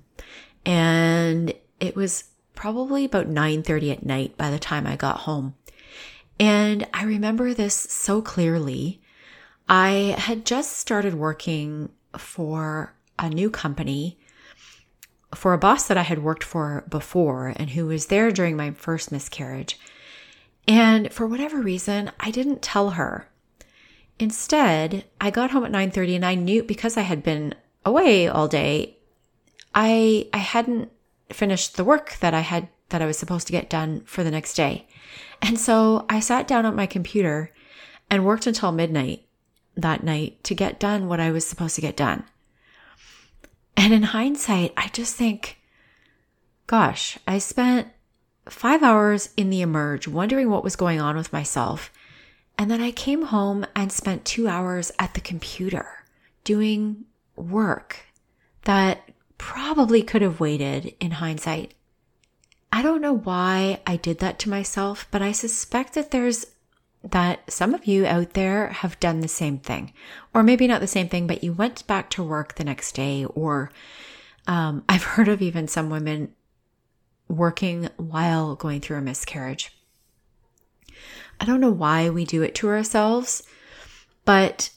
and 0.65 1.53
it 1.79 1.95
was 1.95 2.25
probably 2.55 3.05
about 3.05 3.29
9.30 3.29 3.91
at 3.91 4.05
night 4.05 4.37
by 4.37 4.49
the 4.49 4.59
time 4.59 4.87
I 4.87 4.95
got 4.95 5.19
home. 5.19 5.55
And 6.39 6.87
I 6.93 7.03
remember 7.03 7.53
this 7.53 7.73
so 7.75 8.21
clearly. 8.21 9.01
I 9.67 10.15
had 10.17 10.45
just 10.45 10.77
started 10.77 11.13
working 11.13 11.89
for 12.17 12.93
a 13.19 13.29
new 13.29 13.49
company 13.49 14.19
for 15.35 15.53
a 15.53 15.57
boss 15.57 15.87
that 15.87 15.97
I 15.97 16.03
had 16.03 16.23
worked 16.23 16.43
for 16.43 16.85
before 16.87 17.53
and 17.55 17.71
who 17.71 17.87
was 17.87 18.05
there 18.05 18.31
during 18.31 18.55
my 18.55 18.71
first 18.71 19.11
miscarriage. 19.11 19.77
And 20.67 21.11
for 21.11 21.27
whatever 21.27 21.61
reason, 21.61 22.11
I 22.19 22.31
didn't 22.31 22.61
tell 22.61 22.91
her. 22.91 23.29
Instead, 24.19 25.05
I 25.21 25.29
got 25.29 25.51
home 25.51 25.65
at 25.65 25.71
9:30 25.71 26.15
and 26.15 26.25
I 26.25 26.35
knew 26.35 26.63
because 26.63 26.97
I 26.97 27.01
had 27.01 27.23
been 27.23 27.53
away 27.85 28.27
all 28.27 28.47
day, 28.47 28.97
I 29.75 30.27
I 30.33 30.37
hadn't 30.37 30.91
finished 31.29 31.75
the 31.75 31.83
work 31.83 32.17
that 32.19 32.33
I 32.33 32.39
had 32.41 32.69
that 32.89 33.01
I 33.01 33.05
was 33.05 33.17
supposed 33.17 33.47
to 33.47 33.53
get 33.53 33.69
done 33.69 34.01
for 34.05 34.23
the 34.23 34.31
next 34.31 34.53
day. 34.53 34.87
And 35.41 35.59
so 35.59 36.05
I 36.09 36.19
sat 36.19 36.47
down 36.47 36.65
at 36.65 36.75
my 36.75 36.85
computer 36.85 37.53
and 38.09 38.25
worked 38.25 38.47
until 38.47 38.71
midnight 38.71 39.25
that 39.75 40.03
night 40.03 40.43
to 40.45 40.55
get 40.55 40.79
done 40.79 41.07
what 41.07 41.19
I 41.19 41.31
was 41.31 41.45
supposed 41.45 41.75
to 41.75 41.81
get 41.81 41.95
done. 41.95 42.23
And 43.75 43.93
in 43.93 44.03
hindsight, 44.03 44.73
I 44.75 44.87
just 44.87 45.15
think, 45.15 45.59
gosh, 46.65 47.17
I 47.27 47.37
spent 47.37 47.89
five 48.49 48.81
hours 48.81 49.29
in 49.37 49.49
the 49.49 49.61
emerge 49.61 50.07
wondering 50.07 50.49
what 50.49 50.63
was 50.63 50.75
going 50.75 50.99
on 50.99 51.15
with 51.15 51.31
myself. 51.31 51.91
And 52.57 52.71
then 52.71 52.81
I 52.81 52.91
came 52.91 53.23
home 53.23 53.65
and 53.75 53.91
spent 53.91 54.25
two 54.25 54.47
hours 54.47 54.91
at 54.97 55.13
the 55.13 55.21
computer 55.21 56.05
doing 56.43 57.05
work 57.35 57.97
that 58.63 59.11
probably 59.37 60.01
could 60.01 60.23
have 60.23 60.39
waited 60.39 60.95
in 60.99 61.11
hindsight. 61.11 61.73
I 62.71 62.81
don't 62.81 63.01
know 63.01 63.13
why 63.13 63.79
I 63.87 63.95
did 63.95 64.19
that 64.19 64.39
to 64.39 64.49
myself, 64.49 65.07
but 65.09 65.21
I 65.21 65.31
suspect 65.31 65.93
that 65.93 66.11
there's 66.11 66.45
that 67.03 67.49
some 67.51 67.73
of 67.73 67.85
you 67.85 68.05
out 68.05 68.33
there 68.33 68.67
have 68.69 68.99
done 68.99 69.21
the 69.21 69.27
same 69.27 69.59
thing, 69.59 69.93
or 70.33 70.43
maybe 70.43 70.67
not 70.67 70.81
the 70.81 70.87
same 70.87 71.07
thing, 71.07 71.27
but 71.27 71.43
you 71.43 71.53
went 71.53 71.85
back 71.87 72.09
to 72.09 72.23
work 72.23 72.55
the 72.55 72.63
next 72.63 72.93
day, 72.93 73.23
or 73.25 73.71
um, 74.45 74.83
I've 74.89 75.03
heard 75.03 75.27
of 75.27 75.41
even 75.41 75.67
some 75.67 75.89
women 75.89 76.33
working 77.27 77.89
while 77.97 78.55
going 78.55 78.81
through 78.81 78.97
a 78.97 79.01
miscarriage. 79.01 79.71
I 81.39 81.45
don't 81.45 81.61
know 81.61 81.71
why 81.71 82.09
we 82.09 82.25
do 82.25 82.41
it 82.41 82.55
to 82.55 82.69
ourselves, 82.69 83.43
but 84.25 84.71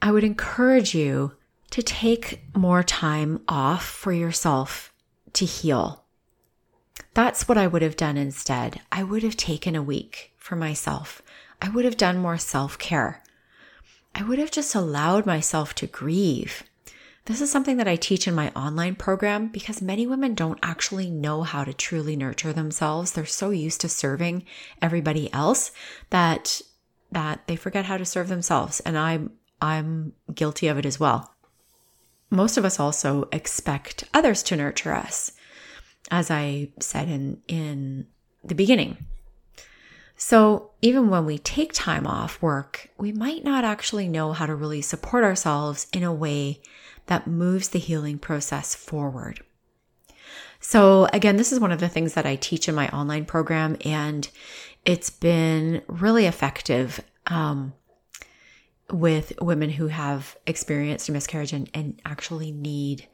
I 0.00 0.12
would 0.12 0.24
encourage 0.24 0.94
you 0.94 1.32
to 1.70 1.82
take 1.82 2.42
more 2.54 2.82
time 2.82 3.42
off 3.48 3.84
for 3.84 4.12
yourself 4.12 4.92
to 5.32 5.44
heal. 5.44 6.05
That's 7.14 7.48
what 7.48 7.58
I 7.58 7.66
would 7.66 7.82
have 7.82 7.96
done 7.96 8.16
instead. 8.16 8.80
I 8.92 9.02
would 9.02 9.22
have 9.22 9.36
taken 9.36 9.74
a 9.74 9.82
week 9.82 10.32
for 10.36 10.56
myself. 10.56 11.22
I 11.60 11.68
would 11.68 11.84
have 11.84 11.96
done 11.96 12.18
more 12.18 12.38
self 12.38 12.78
care. 12.78 13.22
I 14.14 14.22
would 14.22 14.38
have 14.38 14.50
just 14.50 14.74
allowed 14.74 15.26
myself 15.26 15.74
to 15.76 15.86
grieve. 15.86 16.62
This 17.26 17.40
is 17.40 17.50
something 17.50 17.76
that 17.78 17.88
I 17.88 17.96
teach 17.96 18.28
in 18.28 18.34
my 18.34 18.50
online 18.50 18.94
program 18.94 19.48
because 19.48 19.82
many 19.82 20.06
women 20.06 20.34
don't 20.34 20.60
actually 20.62 21.10
know 21.10 21.42
how 21.42 21.64
to 21.64 21.74
truly 21.74 22.14
nurture 22.14 22.52
themselves. 22.52 23.12
They're 23.12 23.26
so 23.26 23.50
used 23.50 23.80
to 23.80 23.88
serving 23.88 24.44
everybody 24.80 25.32
else 25.32 25.72
that 26.10 26.62
that 27.10 27.46
they 27.46 27.56
forget 27.56 27.84
how 27.84 27.96
to 27.96 28.04
serve 28.04 28.28
themselves 28.28 28.80
and 28.80 28.96
I'm 28.96 29.32
I'm 29.60 30.12
guilty 30.32 30.68
of 30.68 30.78
it 30.78 30.86
as 30.86 31.00
well. 31.00 31.34
Most 32.30 32.56
of 32.56 32.64
us 32.64 32.78
also 32.78 33.28
expect 33.32 34.04
others 34.14 34.42
to 34.44 34.56
nurture 34.56 34.92
us 34.92 35.32
as 36.10 36.30
I 36.30 36.70
said 36.80 37.08
in 37.08 37.42
in 37.48 38.06
the 38.44 38.54
beginning. 38.54 38.98
So, 40.18 40.70
even 40.80 41.10
when 41.10 41.26
we 41.26 41.38
take 41.38 41.74
time 41.74 42.06
off 42.06 42.40
work, 42.40 42.88
we 42.96 43.12
might 43.12 43.44
not 43.44 43.64
actually 43.64 44.08
know 44.08 44.32
how 44.32 44.46
to 44.46 44.54
really 44.54 44.80
support 44.80 45.24
ourselves 45.24 45.86
in 45.92 46.02
a 46.02 46.12
way 46.12 46.60
that 47.06 47.26
moves 47.26 47.68
the 47.68 47.78
healing 47.78 48.18
process 48.18 48.74
forward. 48.74 49.40
So, 50.58 51.06
again, 51.12 51.36
this 51.36 51.52
is 51.52 51.60
one 51.60 51.70
of 51.70 51.80
the 51.80 51.88
things 51.88 52.14
that 52.14 52.24
I 52.24 52.36
teach 52.36 52.66
in 52.66 52.74
my 52.74 52.88
online 52.88 53.26
program, 53.26 53.76
and 53.84 54.26
it's 54.86 55.10
been 55.10 55.82
really 55.86 56.24
effective 56.24 57.00
um, 57.26 57.74
with 58.90 59.34
women 59.40 59.68
who 59.68 59.88
have 59.88 60.36
experienced 60.46 61.10
a 61.10 61.12
miscarriage 61.12 61.52
and, 61.52 61.68
and 61.74 62.00
actually 62.06 62.52
need 62.52 63.06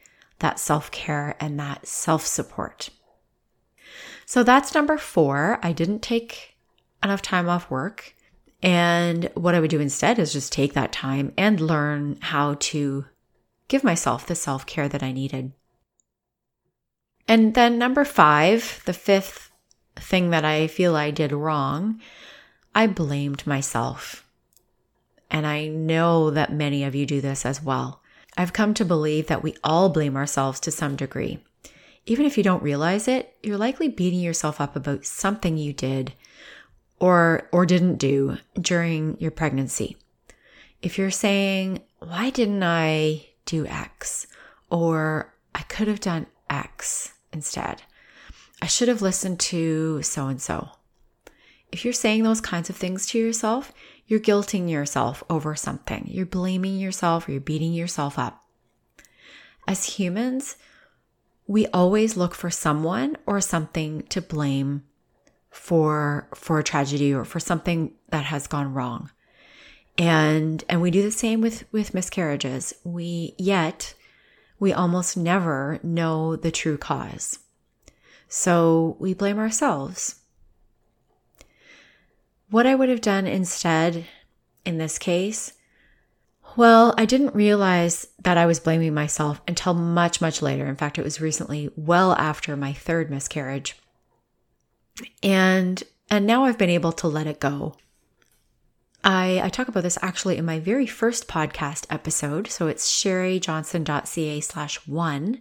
that 0.43 0.59
self 0.59 0.91
care 0.91 1.37
and 1.41 1.59
that 1.59 1.87
self 1.87 2.27
support. 2.27 2.91
So, 4.27 4.43
that's 4.43 4.75
number 4.75 4.99
four. 4.99 5.59
I 5.63 5.73
didn't 5.73 6.03
take 6.03 6.57
enough 7.03 7.23
time 7.23 7.49
off 7.49 7.71
work. 7.71 8.15
And 8.63 9.29
what 9.35 9.55
I 9.55 9.61
would 9.61 9.71
do 9.71 9.81
instead 9.81 10.19
is 10.19 10.33
just 10.33 10.53
take 10.53 10.75
that 10.75 10.93
time 10.93 11.33
and 11.37 11.61
learn 11.61 12.19
how 12.21 12.55
to 12.61 13.07
give 13.67 13.83
myself 13.83 14.27
the 14.27 14.35
self 14.35 14.67
care 14.67 14.89
that 14.89 15.03
I 15.03 15.13
needed. 15.13 15.53
And 17.27 17.55
then, 17.55 17.79
number 17.79 18.05
five, 18.05 18.83
the 18.85 18.93
fifth 18.93 19.51
thing 19.97 20.31
that 20.31 20.45
I 20.45 20.67
feel 20.67 20.97
I 20.97 21.11
did 21.11 21.33
wrong, 21.33 22.01
I 22.75 22.87
blamed 22.87 23.47
myself. 23.47 24.29
And 25.31 25.47
I 25.47 25.69
know 25.69 26.31
that 26.31 26.53
many 26.53 26.85
of 26.85 26.95
you 26.95 27.07
do 27.07 27.21
this 27.21 27.47
as 27.47 27.63
well. 27.63 28.02
I've 28.37 28.53
come 28.53 28.75
to 28.75 28.85
believe 28.85 29.27
that 29.27 29.43
we 29.43 29.57
all 29.63 29.89
blame 29.89 30.17
ourselves 30.17 30.61
to 30.61 30.71
some 30.71 30.97
degree. 30.97 31.39
Even 32.07 32.27
if 32.27 32.37
you 32.37 32.43
don't 32.43 32.63
realize 32.63 33.07
it, 33.07 33.37
you're 33.43 33.59
likely 33.59 33.89
beating 33.89 34.21
yourself 34.21 34.61
up 34.61 34.75
about 34.75 35.05
something 35.05 35.57
you 35.57 35.73
did 35.73 36.15
or 36.99 37.49
or 37.53 37.67
didn't 37.67 37.97
do 37.97 38.39
during 38.61 39.17
your 39.21 39.31
pregnancy. 39.31 39.97
If 40.81 40.99
you're 40.99 41.11
saying, 41.11 41.83
"Why 41.99 42.31
didn't 42.31 42.63
I 42.63 43.27
do 43.45 43.67
X?" 43.67 44.27
or 44.71 45.35
"I 45.55 45.63
could 45.63 45.89
have 45.89 46.01
done 46.01 46.27
X 46.49 47.13
instead." 47.33 47.83
I 48.61 48.67
should 48.67 48.89
have 48.89 49.03
listened 49.03 49.41
to 49.41 50.03
so 50.03 50.29
and 50.29 50.41
so. 50.41 50.71
If 51.73 51.85
you're 51.85 51.93
saying 51.93 52.23
those 52.23 52.41
kinds 52.41 52.71
of 52.71 52.77
things 52.77 53.07
to 53.07 53.19
yourself, 53.19 53.73
you're 54.13 54.21
guilting 54.21 54.69
yourself 54.69 55.25
over 55.31 55.55
something. 55.55 56.05
You're 56.07 56.27
blaming 56.27 56.79
yourself 56.79 57.27
you're 57.31 57.41
beating 57.41 57.73
yourself 57.73 58.19
up. 58.19 58.45
As 59.67 59.85
humans, 59.85 60.59
we 61.47 61.67
always 61.69 62.15
look 62.15 62.35
for 62.35 62.51
someone 62.51 63.17
or 63.25 63.41
something 63.41 64.03
to 64.11 64.21
blame 64.21 64.83
for 65.49 66.29
for 66.35 66.59
a 66.59 66.63
tragedy 66.63 67.15
or 67.15 67.25
for 67.25 67.41
something 67.41 67.95
that 68.11 68.27
has 68.27 68.47
gone 68.47 68.75
wrong. 68.75 69.11
And 69.97 70.63
and 70.69 70.83
we 70.83 70.91
do 70.91 71.01
the 71.01 71.11
same 71.11 71.41
with 71.41 71.65
with 71.73 71.95
miscarriages. 71.95 72.75
We 72.85 73.35
yet 73.39 73.95
we 74.61 74.75
almost 74.75 75.17
never 75.17 75.81
know 75.83 76.37
the 76.37 76.51
true 76.51 76.77
cause. 76.77 77.39
So 78.29 78.95
we 79.01 79.15
blame 79.15 79.39
ourselves. 79.39 80.17
What 82.53 82.67
I 82.67 82.75
would 82.75 82.91
have 82.91 83.01
done 83.01 83.27
instead 83.27 84.05
in 84.67 84.77
this 84.77 84.99
case, 84.99 85.55
well, 86.55 86.93
I 86.99 87.07
didn't 87.07 87.35
realize 87.35 88.07
that 88.25 88.37
I 88.37 88.45
was 88.45 88.61
blaming 88.61 88.93
myself 88.93 89.41
until 89.49 89.73
much, 89.73 90.21
much 90.21 90.43
later. 90.43 90.67
In 90.67 90.77
fact, 90.77 90.99
it 90.99 91.03
was 91.03 91.19
recently, 91.19 91.71
well 91.77 92.13
after 92.13 92.55
my 92.55 92.75
third 92.75 93.11
miscarriage. 93.11 93.75
And 95.23 95.83
and 96.11 96.27
now 96.27 96.45
I've 96.45 96.59
been 96.59 96.69
able 96.69 96.93
to 96.93 97.09
let 97.09 97.27
it 97.27 97.41
go. 97.41 97.75
I, 99.03 99.41
I 99.43 99.49
talk 99.49 99.69
about 99.69 99.83
this 99.83 99.99
actually 100.03 100.37
in 100.37 100.45
my 100.45 100.61
very 100.61 100.87
first 100.87 101.27
podcast 101.29 101.87
episode. 101.89 102.49
So 102.49 102.67
it's 102.67 102.87
sherryjohnson.ca 102.87 104.41
slash 104.43 104.87
one. 104.87 105.41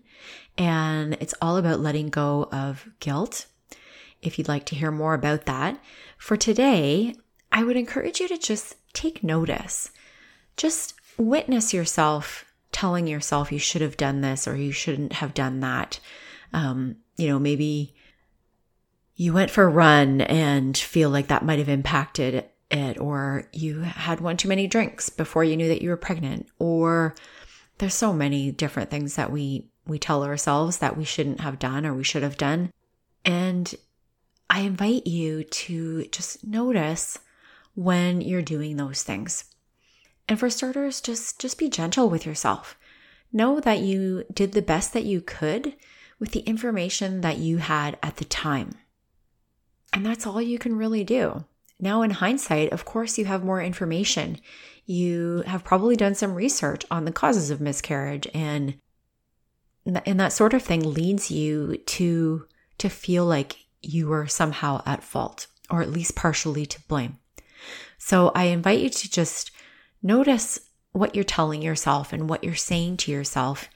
And 0.57 1.17
it's 1.19 1.35
all 1.41 1.57
about 1.57 1.81
letting 1.81 2.07
go 2.07 2.47
of 2.53 2.87
guilt. 3.01 3.47
If 4.21 4.37
you'd 4.37 4.47
like 4.47 4.65
to 4.67 4.75
hear 4.75 4.91
more 4.91 5.13
about 5.13 5.45
that. 5.45 5.79
For 6.17 6.37
today, 6.37 7.15
I 7.51 7.63
would 7.63 7.75
encourage 7.75 8.19
you 8.19 8.27
to 8.27 8.37
just 8.37 8.75
take 8.93 9.23
notice. 9.23 9.91
Just 10.57 10.93
witness 11.17 11.73
yourself 11.73 12.45
telling 12.71 13.07
yourself 13.07 13.51
you 13.51 13.59
should 13.59 13.81
have 13.81 13.97
done 13.97 14.21
this 14.21 14.47
or 14.47 14.55
you 14.55 14.71
shouldn't 14.71 15.13
have 15.13 15.33
done 15.33 15.59
that. 15.59 15.99
Um, 16.53 16.97
you 17.17 17.27
know, 17.27 17.39
maybe 17.39 17.93
you 19.15 19.33
went 19.33 19.51
for 19.51 19.63
a 19.63 19.69
run 19.69 20.21
and 20.21 20.77
feel 20.77 21.09
like 21.09 21.27
that 21.27 21.45
might 21.45 21.59
have 21.59 21.69
impacted 21.69 22.45
it, 22.71 22.99
or 22.99 23.43
you 23.51 23.81
had 23.81 24.21
one 24.21 24.37
too 24.37 24.47
many 24.47 24.67
drinks 24.67 25.09
before 25.09 25.43
you 25.43 25.57
knew 25.57 25.67
that 25.67 25.81
you 25.81 25.89
were 25.89 25.97
pregnant, 25.97 26.47
or 26.57 27.15
there's 27.77 27.93
so 27.93 28.13
many 28.13 28.51
different 28.51 28.89
things 28.89 29.15
that 29.15 29.31
we 29.31 29.67
we 29.85 29.99
tell 29.99 30.23
ourselves 30.23 30.77
that 30.77 30.95
we 30.95 31.03
shouldn't 31.03 31.41
have 31.41 31.59
done 31.59 31.85
or 31.85 31.93
we 31.93 32.03
should 32.03 32.23
have 32.23 32.37
done. 32.37 32.71
And 33.25 33.73
I 34.51 34.59
invite 34.59 35.07
you 35.07 35.45
to 35.45 36.05
just 36.07 36.45
notice 36.45 37.17
when 37.73 38.19
you're 38.19 38.41
doing 38.41 38.75
those 38.75 39.01
things. 39.01 39.45
And 40.27 40.37
for 40.37 40.49
starters, 40.49 40.99
just 40.99 41.39
just 41.39 41.57
be 41.57 41.69
gentle 41.69 42.09
with 42.09 42.25
yourself. 42.25 42.77
Know 43.31 43.61
that 43.61 43.79
you 43.79 44.25
did 44.31 44.51
the 44.51 44.61
best 44.61 44.91
that 44.91 45.05
you 45.05 45.21
could 45.21 45.73
with 46.19 46.33
the 46.33 46.41
information 46.41 47.21
that 47.21 47.37
you 47.37 47.59
had 47.59 47.97
at 48.03 48.17
the 48.17 48.25
time. 48.25 48.75
And 49.93 50.05
that's 50.05 50.27
all 50.27 50.41
you 50.41 50.59
can 50.59 50.75
really 50.75 51.05
do. 51.05 51.45
Now, 51.79 52.01
in 52.01 52.11
hindsight, 52.11 52.73
of 52.73 52.83
course, 52.83 53.17
you 53.17 53.25
have 53.25 53.45
more 53.45 53.61
information. 53.61 54.37
You 54.85 55.43
have 55.47 55.63
probably 55.63 55.95
done 55.95 56.13
some 56.13 56.35
research 56.35 56.85
on 56.91 57.05
the 57.05 57.13
causes 57.13 57.51
of 57.51 57.61
miscarriage, 57.61 58.27
and 58.33 58.75
and 59.85 60.19
that 60.19 60.33
sort 60.33 60.53
of 60.53 60.61
thing 60.61 60.93
leads 60.93 61.31
you 61.31 61.77
to 61.77 62.47
to 62.79 62.89
feel 62.89 63.25
like 63.25 63.55
you 63.81 64.07
were 64.07 64.27
somehow 64.27 64.81
at 64.85 65.03
fault, 65.03 65.47
or 65.69 65.81
at 65.81 65.91
least 65.91 66.15
partially 66.15 66.65
to 66.65 66.81
blame. 66.87 67.17
So 67.97 68.31
I 68.35 68.45
invite 68.45 68.79
you 68.79 68.89
to 68.89 69.11
just 69.11 69.51
notice 70.01 70.59
what 70.91 71.15
you're 71.15 71.23
telling 71.23 71.61
yourself 71.61 72.11
and 72.11 72.29
what 72.29 72.43
you're 72.43 72.55
saying 72.55 72.97
to 72.97 73.11
yourself. 73.11 73.69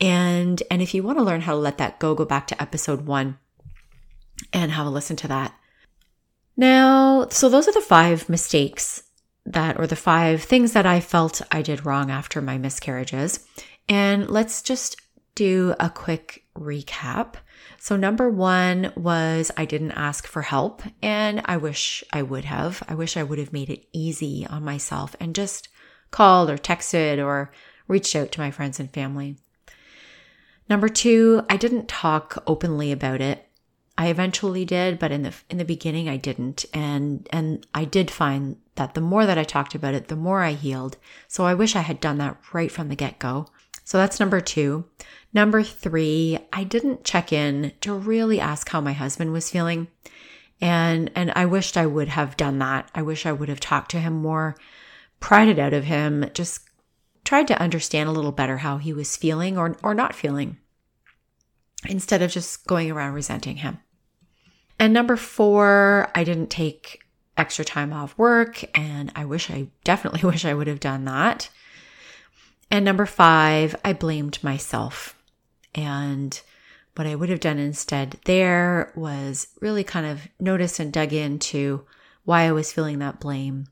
And 0.00 0.62
and 0.70 0.82
if 0.82 0.94
you 0.94 1.02
want 1.02 1.18
to 1.18 1.24
learn 1.24 1.42
how 1.42 1.52
to 1.52 1.58
let 1.58 1.78
that 1.78 1.98
go, 1.98 2.14
go 2.14 2.24
back 2.24 2.46
to 2.48 2.62
episode 2.62 3.06
1 3.06 3.38
and 4.52 4.72
have 4.72 4.86
a 4.86 4.90
listen 4.90 5.16
to 5.16 5.28
that. 5.28 5.54
Now, 6.56 7.28
so 7.30 7.48
those 7.48 7.68
are 7.68 7.72
the 7.72 7.80
five 7.80 8.28
mistakes 8.28 9.04
that, 9.44 9.78
or 9.78 9.86
the 9.86 9.96
five 9.96 10.42
things 10.42 10.72
that 10.72 10.86
I 10.86 11.00
felt 11.00 11.42
I 11.50 11.62
did 11.62 11.86
wrong 11.86 12.10
after 12.10 12.40
my 12.40 12.58
miscarriages. 12.58 13.46
And 13.88 14.28
let's 14.28 14.62
just 14.62 14.96
do 15.34 15.74
a 15.80 15.88
quick 15.90 16.44
recap. 16.56 17.34
So, 17.78 17.96
number 17.96 18.28
one 18.28 18.92
was 18.96 19.50
I 19.56 19.64
didn't 19.64 19.92
ask 19.92 20.26
for 20.26 20.42
help, 20.42 20.82
and 21.02 21.42
I 21.44 21.56
wish 21.56 22.04
I 22.12 22.22
would 22.22 22.44
have. 22.44 22.82
I 22.88 22.94
wish 22.94 23.16
I 23.16 23.22
would 23.22 23.38
have 23.38 23.52
made 23.52 23.70
it 23.70 23.86
easy 23.92 24.46
on 24.48 24.64
myself 24.64 25.16
and 25.18 25.34
just 25.34 25.68
called 26.10 26.50
or 26.50 26.58
texted 26.58 27.24
or 27.24 27.50
reached 27.88 28.14
out 28.14 28.32
to 28.32 28.40
my 28.40 28.50
friends 28.50 28.78
and 28.78 28.92
family. 28.92 29.36
Number 30.68 30.88
two, 30.88 31.44
I 31.50 31.56
didn't 31.56 31.88
talk 31.88 32.42
openly 32.46 32.92
about 32.92 33.20
it. 33.20 33.48
I 33.98 34.08
eventually 34.08 34.64
did, 34.64 34.98
but 34.98 35.12
in 35.12 35.22
the 35.22 35.34
in 35.50 35.58
the 35.58 35.64
beginning 35.64 36.08
I 36.08 36.16
didn't. 36.16 36.64
And 36.72 37.28
and 37.30 37.66
I 37.74 37.84
did 37.84 38.10
find 38.10 38.56
that 38.76 38.94
the 38.94 39.00
more 39.00 39.26
that 39.26 39.38
I 39.38 39.44
talked 39.44 39.74
about 39.74 39.94
it, 39.94 40.08
the 40.08 40.16
more 40.16 40.42
I 40.42 40.52
healed. 40.52 40.96
So 41.28 41.44
I 41.44 41.54
wish 41.54 41.76
I 41.76 41.80
had 41.80 42.00
done 42.00 42.18
that 42.18 42.38
right 42.52 42.70
from 42.70 42.88
the 42.88 42.96
get-go. 42.96 43.48
So 43.84 43.98
that's 43.98 44.20
number 44.20 44.40
2. 44.40 44.84
Number 45.34 45.62
3, 45.62 46.38
I 46.52 46.64
didn't 46.64 47.04
check 47.04 47.32
in 47.32 47.72
to 47.80 47.94
really 47.94 48.38
ask 48.38 48.68
how 48.68 48.80
my 48.80 48.92
husband 48.92 49.32
was 49.32 49.50
feeling. 49.50 49.88
And 50.60 51.10
and 51.16 51.32
I 51.34 51.46
wished 51.46 51.76
I 51.76 51.86
would 51.86 52.08
have 52.08 52.36
done 52.36 52.58
that. 52.60 52.88
I 52.94 53.02
wish 53.02 53.26
I 53.26 53.32
would 53.32 53.48
have 53.48 53.58
talked 53.58 53.90
to 53.92 54.00
him 54.00 54.12
more, 54.12 54.56
pried 55.18 55.48
it 55.48 55.58
out 55.58 55.72
of 55.72 55.84
him, 55.84 56.30
just 56.34 56.60
tried 57.24 57.48
to 57.48 57.60
understand 57.60 58.08
a 58.08 58.12
little 58.12 58.30
better 58.30 58.58
how 58.58 58.78
he 58.78 58.92
was 58.92 59.16
feeling 59.16 59.58
or 59.58 59.76
or 59.82 59.92
not 59.92 60.14
feeling 60.14 60.58
instead 61.88 62.22
of 62.22 62.30
just 62.30 62.64
going 62.66 62.90
around 62.90 63.14
resenting 63.14 63.56
him. 63.56 63.78
And 64.78 64.92
number 64.92 65.16
four, 65.16 66.10
I 66.14 66.22
didn't 66.22 66.50
take 66.50 67.00
extra 67.36 67.64
time 67.64 67.92
off 67.92 68.16
work, 68.16 68.62
and 68.76 69.10
I 69.16 69.24
wish 69.24 69.50
I 69.50 69.68
definitely 69.84 70.22
wish 70.28 70.44
I 70.44 70.54
would 70.54 70.66
have 70.68 70.80
done 70.80 71.04
that. 71.06 71.50
And 72.72 72.86
number 72.86 73.04
five, 73.04 73.76
I 73.84 73.92
blamed 73.92 74.42
myself. 74.42 75.14
And 75.74 76.40
what 76.94 77.06
I 77.06 77.14
would 77.14 77.28
have 77.28 77.38
done 77.38 77.58
instead 77.58 78.18
there 78.24 78.94
was 78.96 79.48
really 79.60 79.84
kind 79.84 80.06
of 80.06 80.26
notice 80.40 80.80
and 80.80 80.90
dug 80.90 81.12
into 81.12 81.84
why 82.24 82.44
I 82.44 82.52
was 82.52 82.72
feeling 82.72 82.98
that 83.00 83.20
blame. 83.20 83.66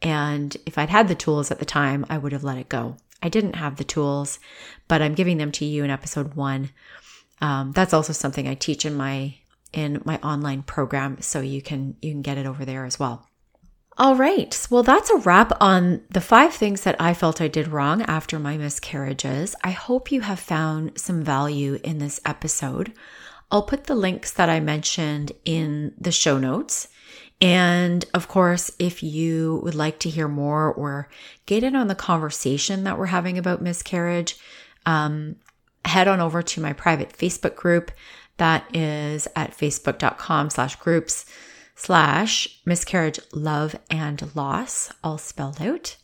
And 0.00 0.56
if 0.64 0.78
I'd 0.78 0.88
had 0.88 1.08
the 1.08 1.14
tools 1.14 1.50
at 1.50 1.58
the 1.58 1.66
time, 1.66 2.06
I 2.08 2.16
would 2.16 2.32
have 2.32 2.42
let 2.42 2.56
it 2.56 2.70
go. 2.70 2.96
I 3.22 3.28
didn't 3.28 3.56
have 3.56 3.76
the 3.76 3.84
tools, 3.84 4.38
but 4.88 5.02
I'm 5.02 5.14
giving 5.14 5.36
them 5.36 5.52
to 5.52 5.66
you 5.66 5.84
in 5.84 5.90
episode 5.90 6.32
one. 6.32 6.70
Um, 7.42 7.72
that's 7.72 7.92
also 7.92 8.14
something 8.14 8.48
I 8.48 8.54
teach 8.54 8.86
in 8.86 8.94
my 8.94 9.34
in 9.74 10.00
my 10.06 10.16
online 10.18 10.62
program, 10.62 11.20
so 11.20 11.40
you 11.40 11.60
can 11.60 11.96
you 12.00 12.10
can 12.10 12.22
get 12.22 12.38
it 12.38 12.46
over 12.46 12.64
there 12.64 12.86
as 12.86 12.98
well. 12.98 13.29
All 13.98 14.16
right. 14.16 14.66
Well, 14.70 14.82
that's 14.82 15.10
a 15.10 15.16
wrap 15.16 15.52
on 15.60 16.02
the 16.10 16.20
five 16.20 16.54
things 16.54 16.82
that 16.82 16.96
I 17.00 17.12
felt 17.12 17.40
I 17.40 17.48
did 17.48 17.68
wrong 17.68 18.02
after 18.02 18.38
my 18.38 18.56
miscarriages. 18.56 19.54
I 19.62 19.72
hope 19.72 20.10
you 20.10 20.22
have 20.22 20.40
found 20.40 20.98
some 20.98 21.22
value 21.22 21.78
in 21.84 21.98
this 21.98 22.20
episode. 22.24 22.92
I'll 23.50 23.62
put 23.62 23.84
the 23.84 23.94
links 23.94 24.32
that 24.32 24.48
I 24.48 24.60
mentioned 24.60 25.32
in 25.44 25.92
the 25.98 26.12
show 26.12 26.38
notes. 26.38 26.88
And 27.40 28.04
of 28.14 28.28
course, 28.28 28.70
if 28.78 29.02
you 29.02 29.60
would 29.64 29.74
like 29.74 29.98
to 30.00 30.10
hear 30.10 30.28
more 30.28 30.72
or 30.72 31.08
get 31.46 31.64
in 31.64 31.74
on 31.74 31.88
the 31.88 31.94
conversation 31.94 32.84
that 32.84 32.98
we're 32.98 33.06
having 33.06 33.38
about 33.38 33.62
miscarriage, 33.62 34.38
um, 34.86 35.36
head 35.84 36.06
on 36.06 36.20
over 36.20 36.42
to 36.42 36.60
my 36.60 36.72
private 36.72 37.12
Facebook 37.12 37.56
group. 37.56 37.90
That 38.36 38.64
is 38.74 39.26
at 39.36 39.56
facebook.com 39.56 40.50
slash 40.50 40.76
groups 40.76 41.26
slash 41.80 42.60
miscarriage, 42.66 43.18
love, 43.32 43.74
and 43.90 44.36
loss, 44.36 44.92
all 45.02 45.16
spelled 45.16 45.62
out. 45.62 45.96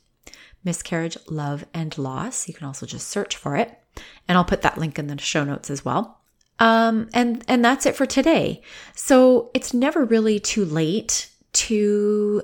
Miscarriage, 0.65 1.19
love, 1.29 1.67
and 1.75 1.97
loss. 1.99 2.49
You 2.49 2.55
can 2.55 2.67
also 2.67 2.87
just 2.87 3.09
search 3.09 3.37
for 3.37 3.57
it. 3.57 3.79
And 4.27 4.39
I'll 4.39 4.45
put 4.45 4.62
that 4.62 4.79
link 4.79 4.99
in 4.99 5.07
the 5.07 5.19
show 5.19 5.45
notes 5.45 5.69
as 5.69 5.85
well. 5.85 6.19
Um, 6.59 7.11
and 7.12 7.45
and 7.47 7.62
that's 7.62 7.85
it 7.85 7.95
for 7.95 8.07
today. 8.07 8.62
So 8.95 9.51
it's 9.53 9.75
never 9.75 10.07
really 10.07 10.41
too 10.41 10.65
late 10.65 11.29
to 11.53 12.43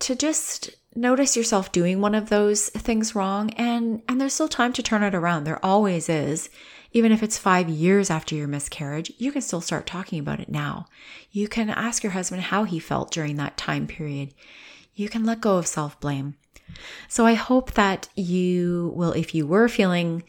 to 0.00 0.16
just 0.16 0.70
notice 0.96 1.36
yourself 1.36 1.70
doing 1.70 2.00
one 2.00 2.16
of 2.16 2.30
those 2.30 2.68
things 2.70 3.14
wrong 3.14 3.50
and 3.50 4.02
and 4.08 4.20
there's 4.20 4.34
still 4.34 4.48
time 4.48 4.72
to 4.72 4.82
turn 4.82 5.04
it 5.04 5.14
around. 5.14 5.44
There 5.44 5.64
always 5.64 6.08
is. 6.08 6.50
Even 6.92 7.10
if 7.12 7.22
it's 7.22 7.38
five 7.38 7.68
years 7.68 8.10
after 8.10 8.34
your 8.34 8.48
miscarriage, 8.48 9.12
you 9.18 9.32
can 9.32 9.42
still 9.42 9.60
start 9.60 9.86
talking 9.86 10.18
about 10.18 10.40
it 10.40 10.48
now. 10.48 10.86
You 11.30 11.48
can 11.48 11.70
ask 11.70 12.02
your 12.02 12.12
husband 12.12 12.42
how 12.42 12.64
he 12.64 12.78
felt 12.78 13.10
during 13.10 13.36
that 13.36 13.56
time 13.56 13.86
period. 13.86 14.34
You 14.94 15.08
can 15.08 15.24
let 15.24 15.40
go 15.40 15.56
of 15.56 15.66
self 15.66 15.98
blame. 16.00 16.34
So 17.08 17.26
I 17.26 17.34
hope 17.34 17.72
that 17.72 18.08
you 18.14 18.92
will, 18.94 19.12
if 19.12 19.34
you 19.34 19.46
were 19.46 19.68
feeling 19.68 20.22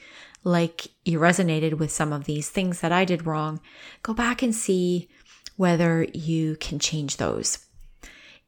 like 0.43 0.87
you 1.05 1.19
resonated 1.19 1.77
with 1.77 1.91
some 1.91 2.11
of 2.11 2.25
these 2.25 2.49
things 2.49 2.81
that 2.81 2.91
I 2.91 3.05
did 3.05 3.25
wrong, 3.25 3.61
go 4.01 4.13
back 4.13 4.41
and 4.41 4.53
see 4.53 5.09
whether 5.55 6.03
you 6.13 6.55
can 6.57 6.79
change 6.79 7.17
those 7.17 7.65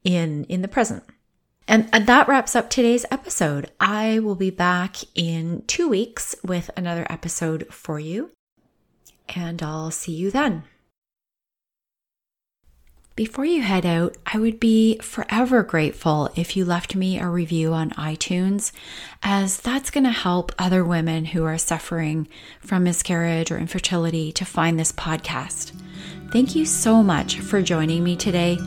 in 0.04 0.44
in 0.44 0.62
the 0.62 0.68
present. 0.68 1.04
And, 1.68 1.88
that 1.92 2.28
wraps 2.28 2.54
up 2.54 2.70
today's 2.70 3.04
episode. 3.10 3.70
I 3.80 4.20
will 4.20 4.36
be 4.36 4.50
back 4.50 4.96
in 5.14 5.64
two 5.66 5.88
weeks 5.88 6.36
with 6.44 6.70
another 6.76 7.06
episode 7.10 7.66
for 7.70 7.98
you, 7.98 8.30
and 9.34 9.62
I'll 9.62 9.90
see 9.90 10.12
you 10.12 10.30
then. 10.30 10.62
Before 13.16 13.46
you 13.46 13.62
head 13.62 13.86
out, 13.86 14.14
I 14.26 14.38
would 14.38 14.60
be 14.60 14.98
forever 14.98 15.62
grateful 15.62 16.28
if 16.36 16.54
you 16.54 16.66
left 16.66 16.94
me 16.94 17.18
a 17.18 17.26
review 17.26 17.72
on 17.72 17.92
iTunes, 17.92 18.72
as 19.22 19.58
that's 19.58 19.90
going 19.90 20.04
to 20.04 20.10
help 20.10 20.52
other 20.58 20.84
women 20.84 21.24
who 21.24 21.42
are 21.44 21.56
suffering 21.56 22.28
from 22.60 22.84
miscarriage 22.84 23.50
or 23.50 23.56
infertility 23.56 24.32
to 24.32 24.44
find 24.44 24.78
this 24.78 24.92
podcast. 24.92 25.72
Thank 26.30 26.54
you 26.54 26.66
so 26.66 27.02
much 27.02 27.40
for 27.40 27.62
joining 27.62 28.04
me 28.04 28.16
today. 28.16 28.58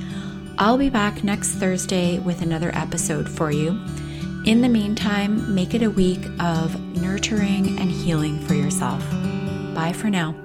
I'll 0.62 0.78
be 0.78 0.90
back 0.90 1.24
next 1.24 1.52
Thursday 1.52 2.20
with 2.20 2.42
another 2.42 2.70
episode 2.76 3.30
for 3.30 3.50
you. 3.50 3.82
In 4.46 4.62
the 4.62 4.68
meantime, 4.68 5.56
make 5.56 5.74
it 5.74 5.82
a 5.82 5.90
week 5.90 6.20
of 6.38 6.78
nurturing 7.02 7.80
and 7.80 7.90
healing 7.90 8.46
for 8.46 8.56
yourself. 8.56 9.00
Bye 9.74 9.94
for 9.96 10.10
now. 10.10 10.36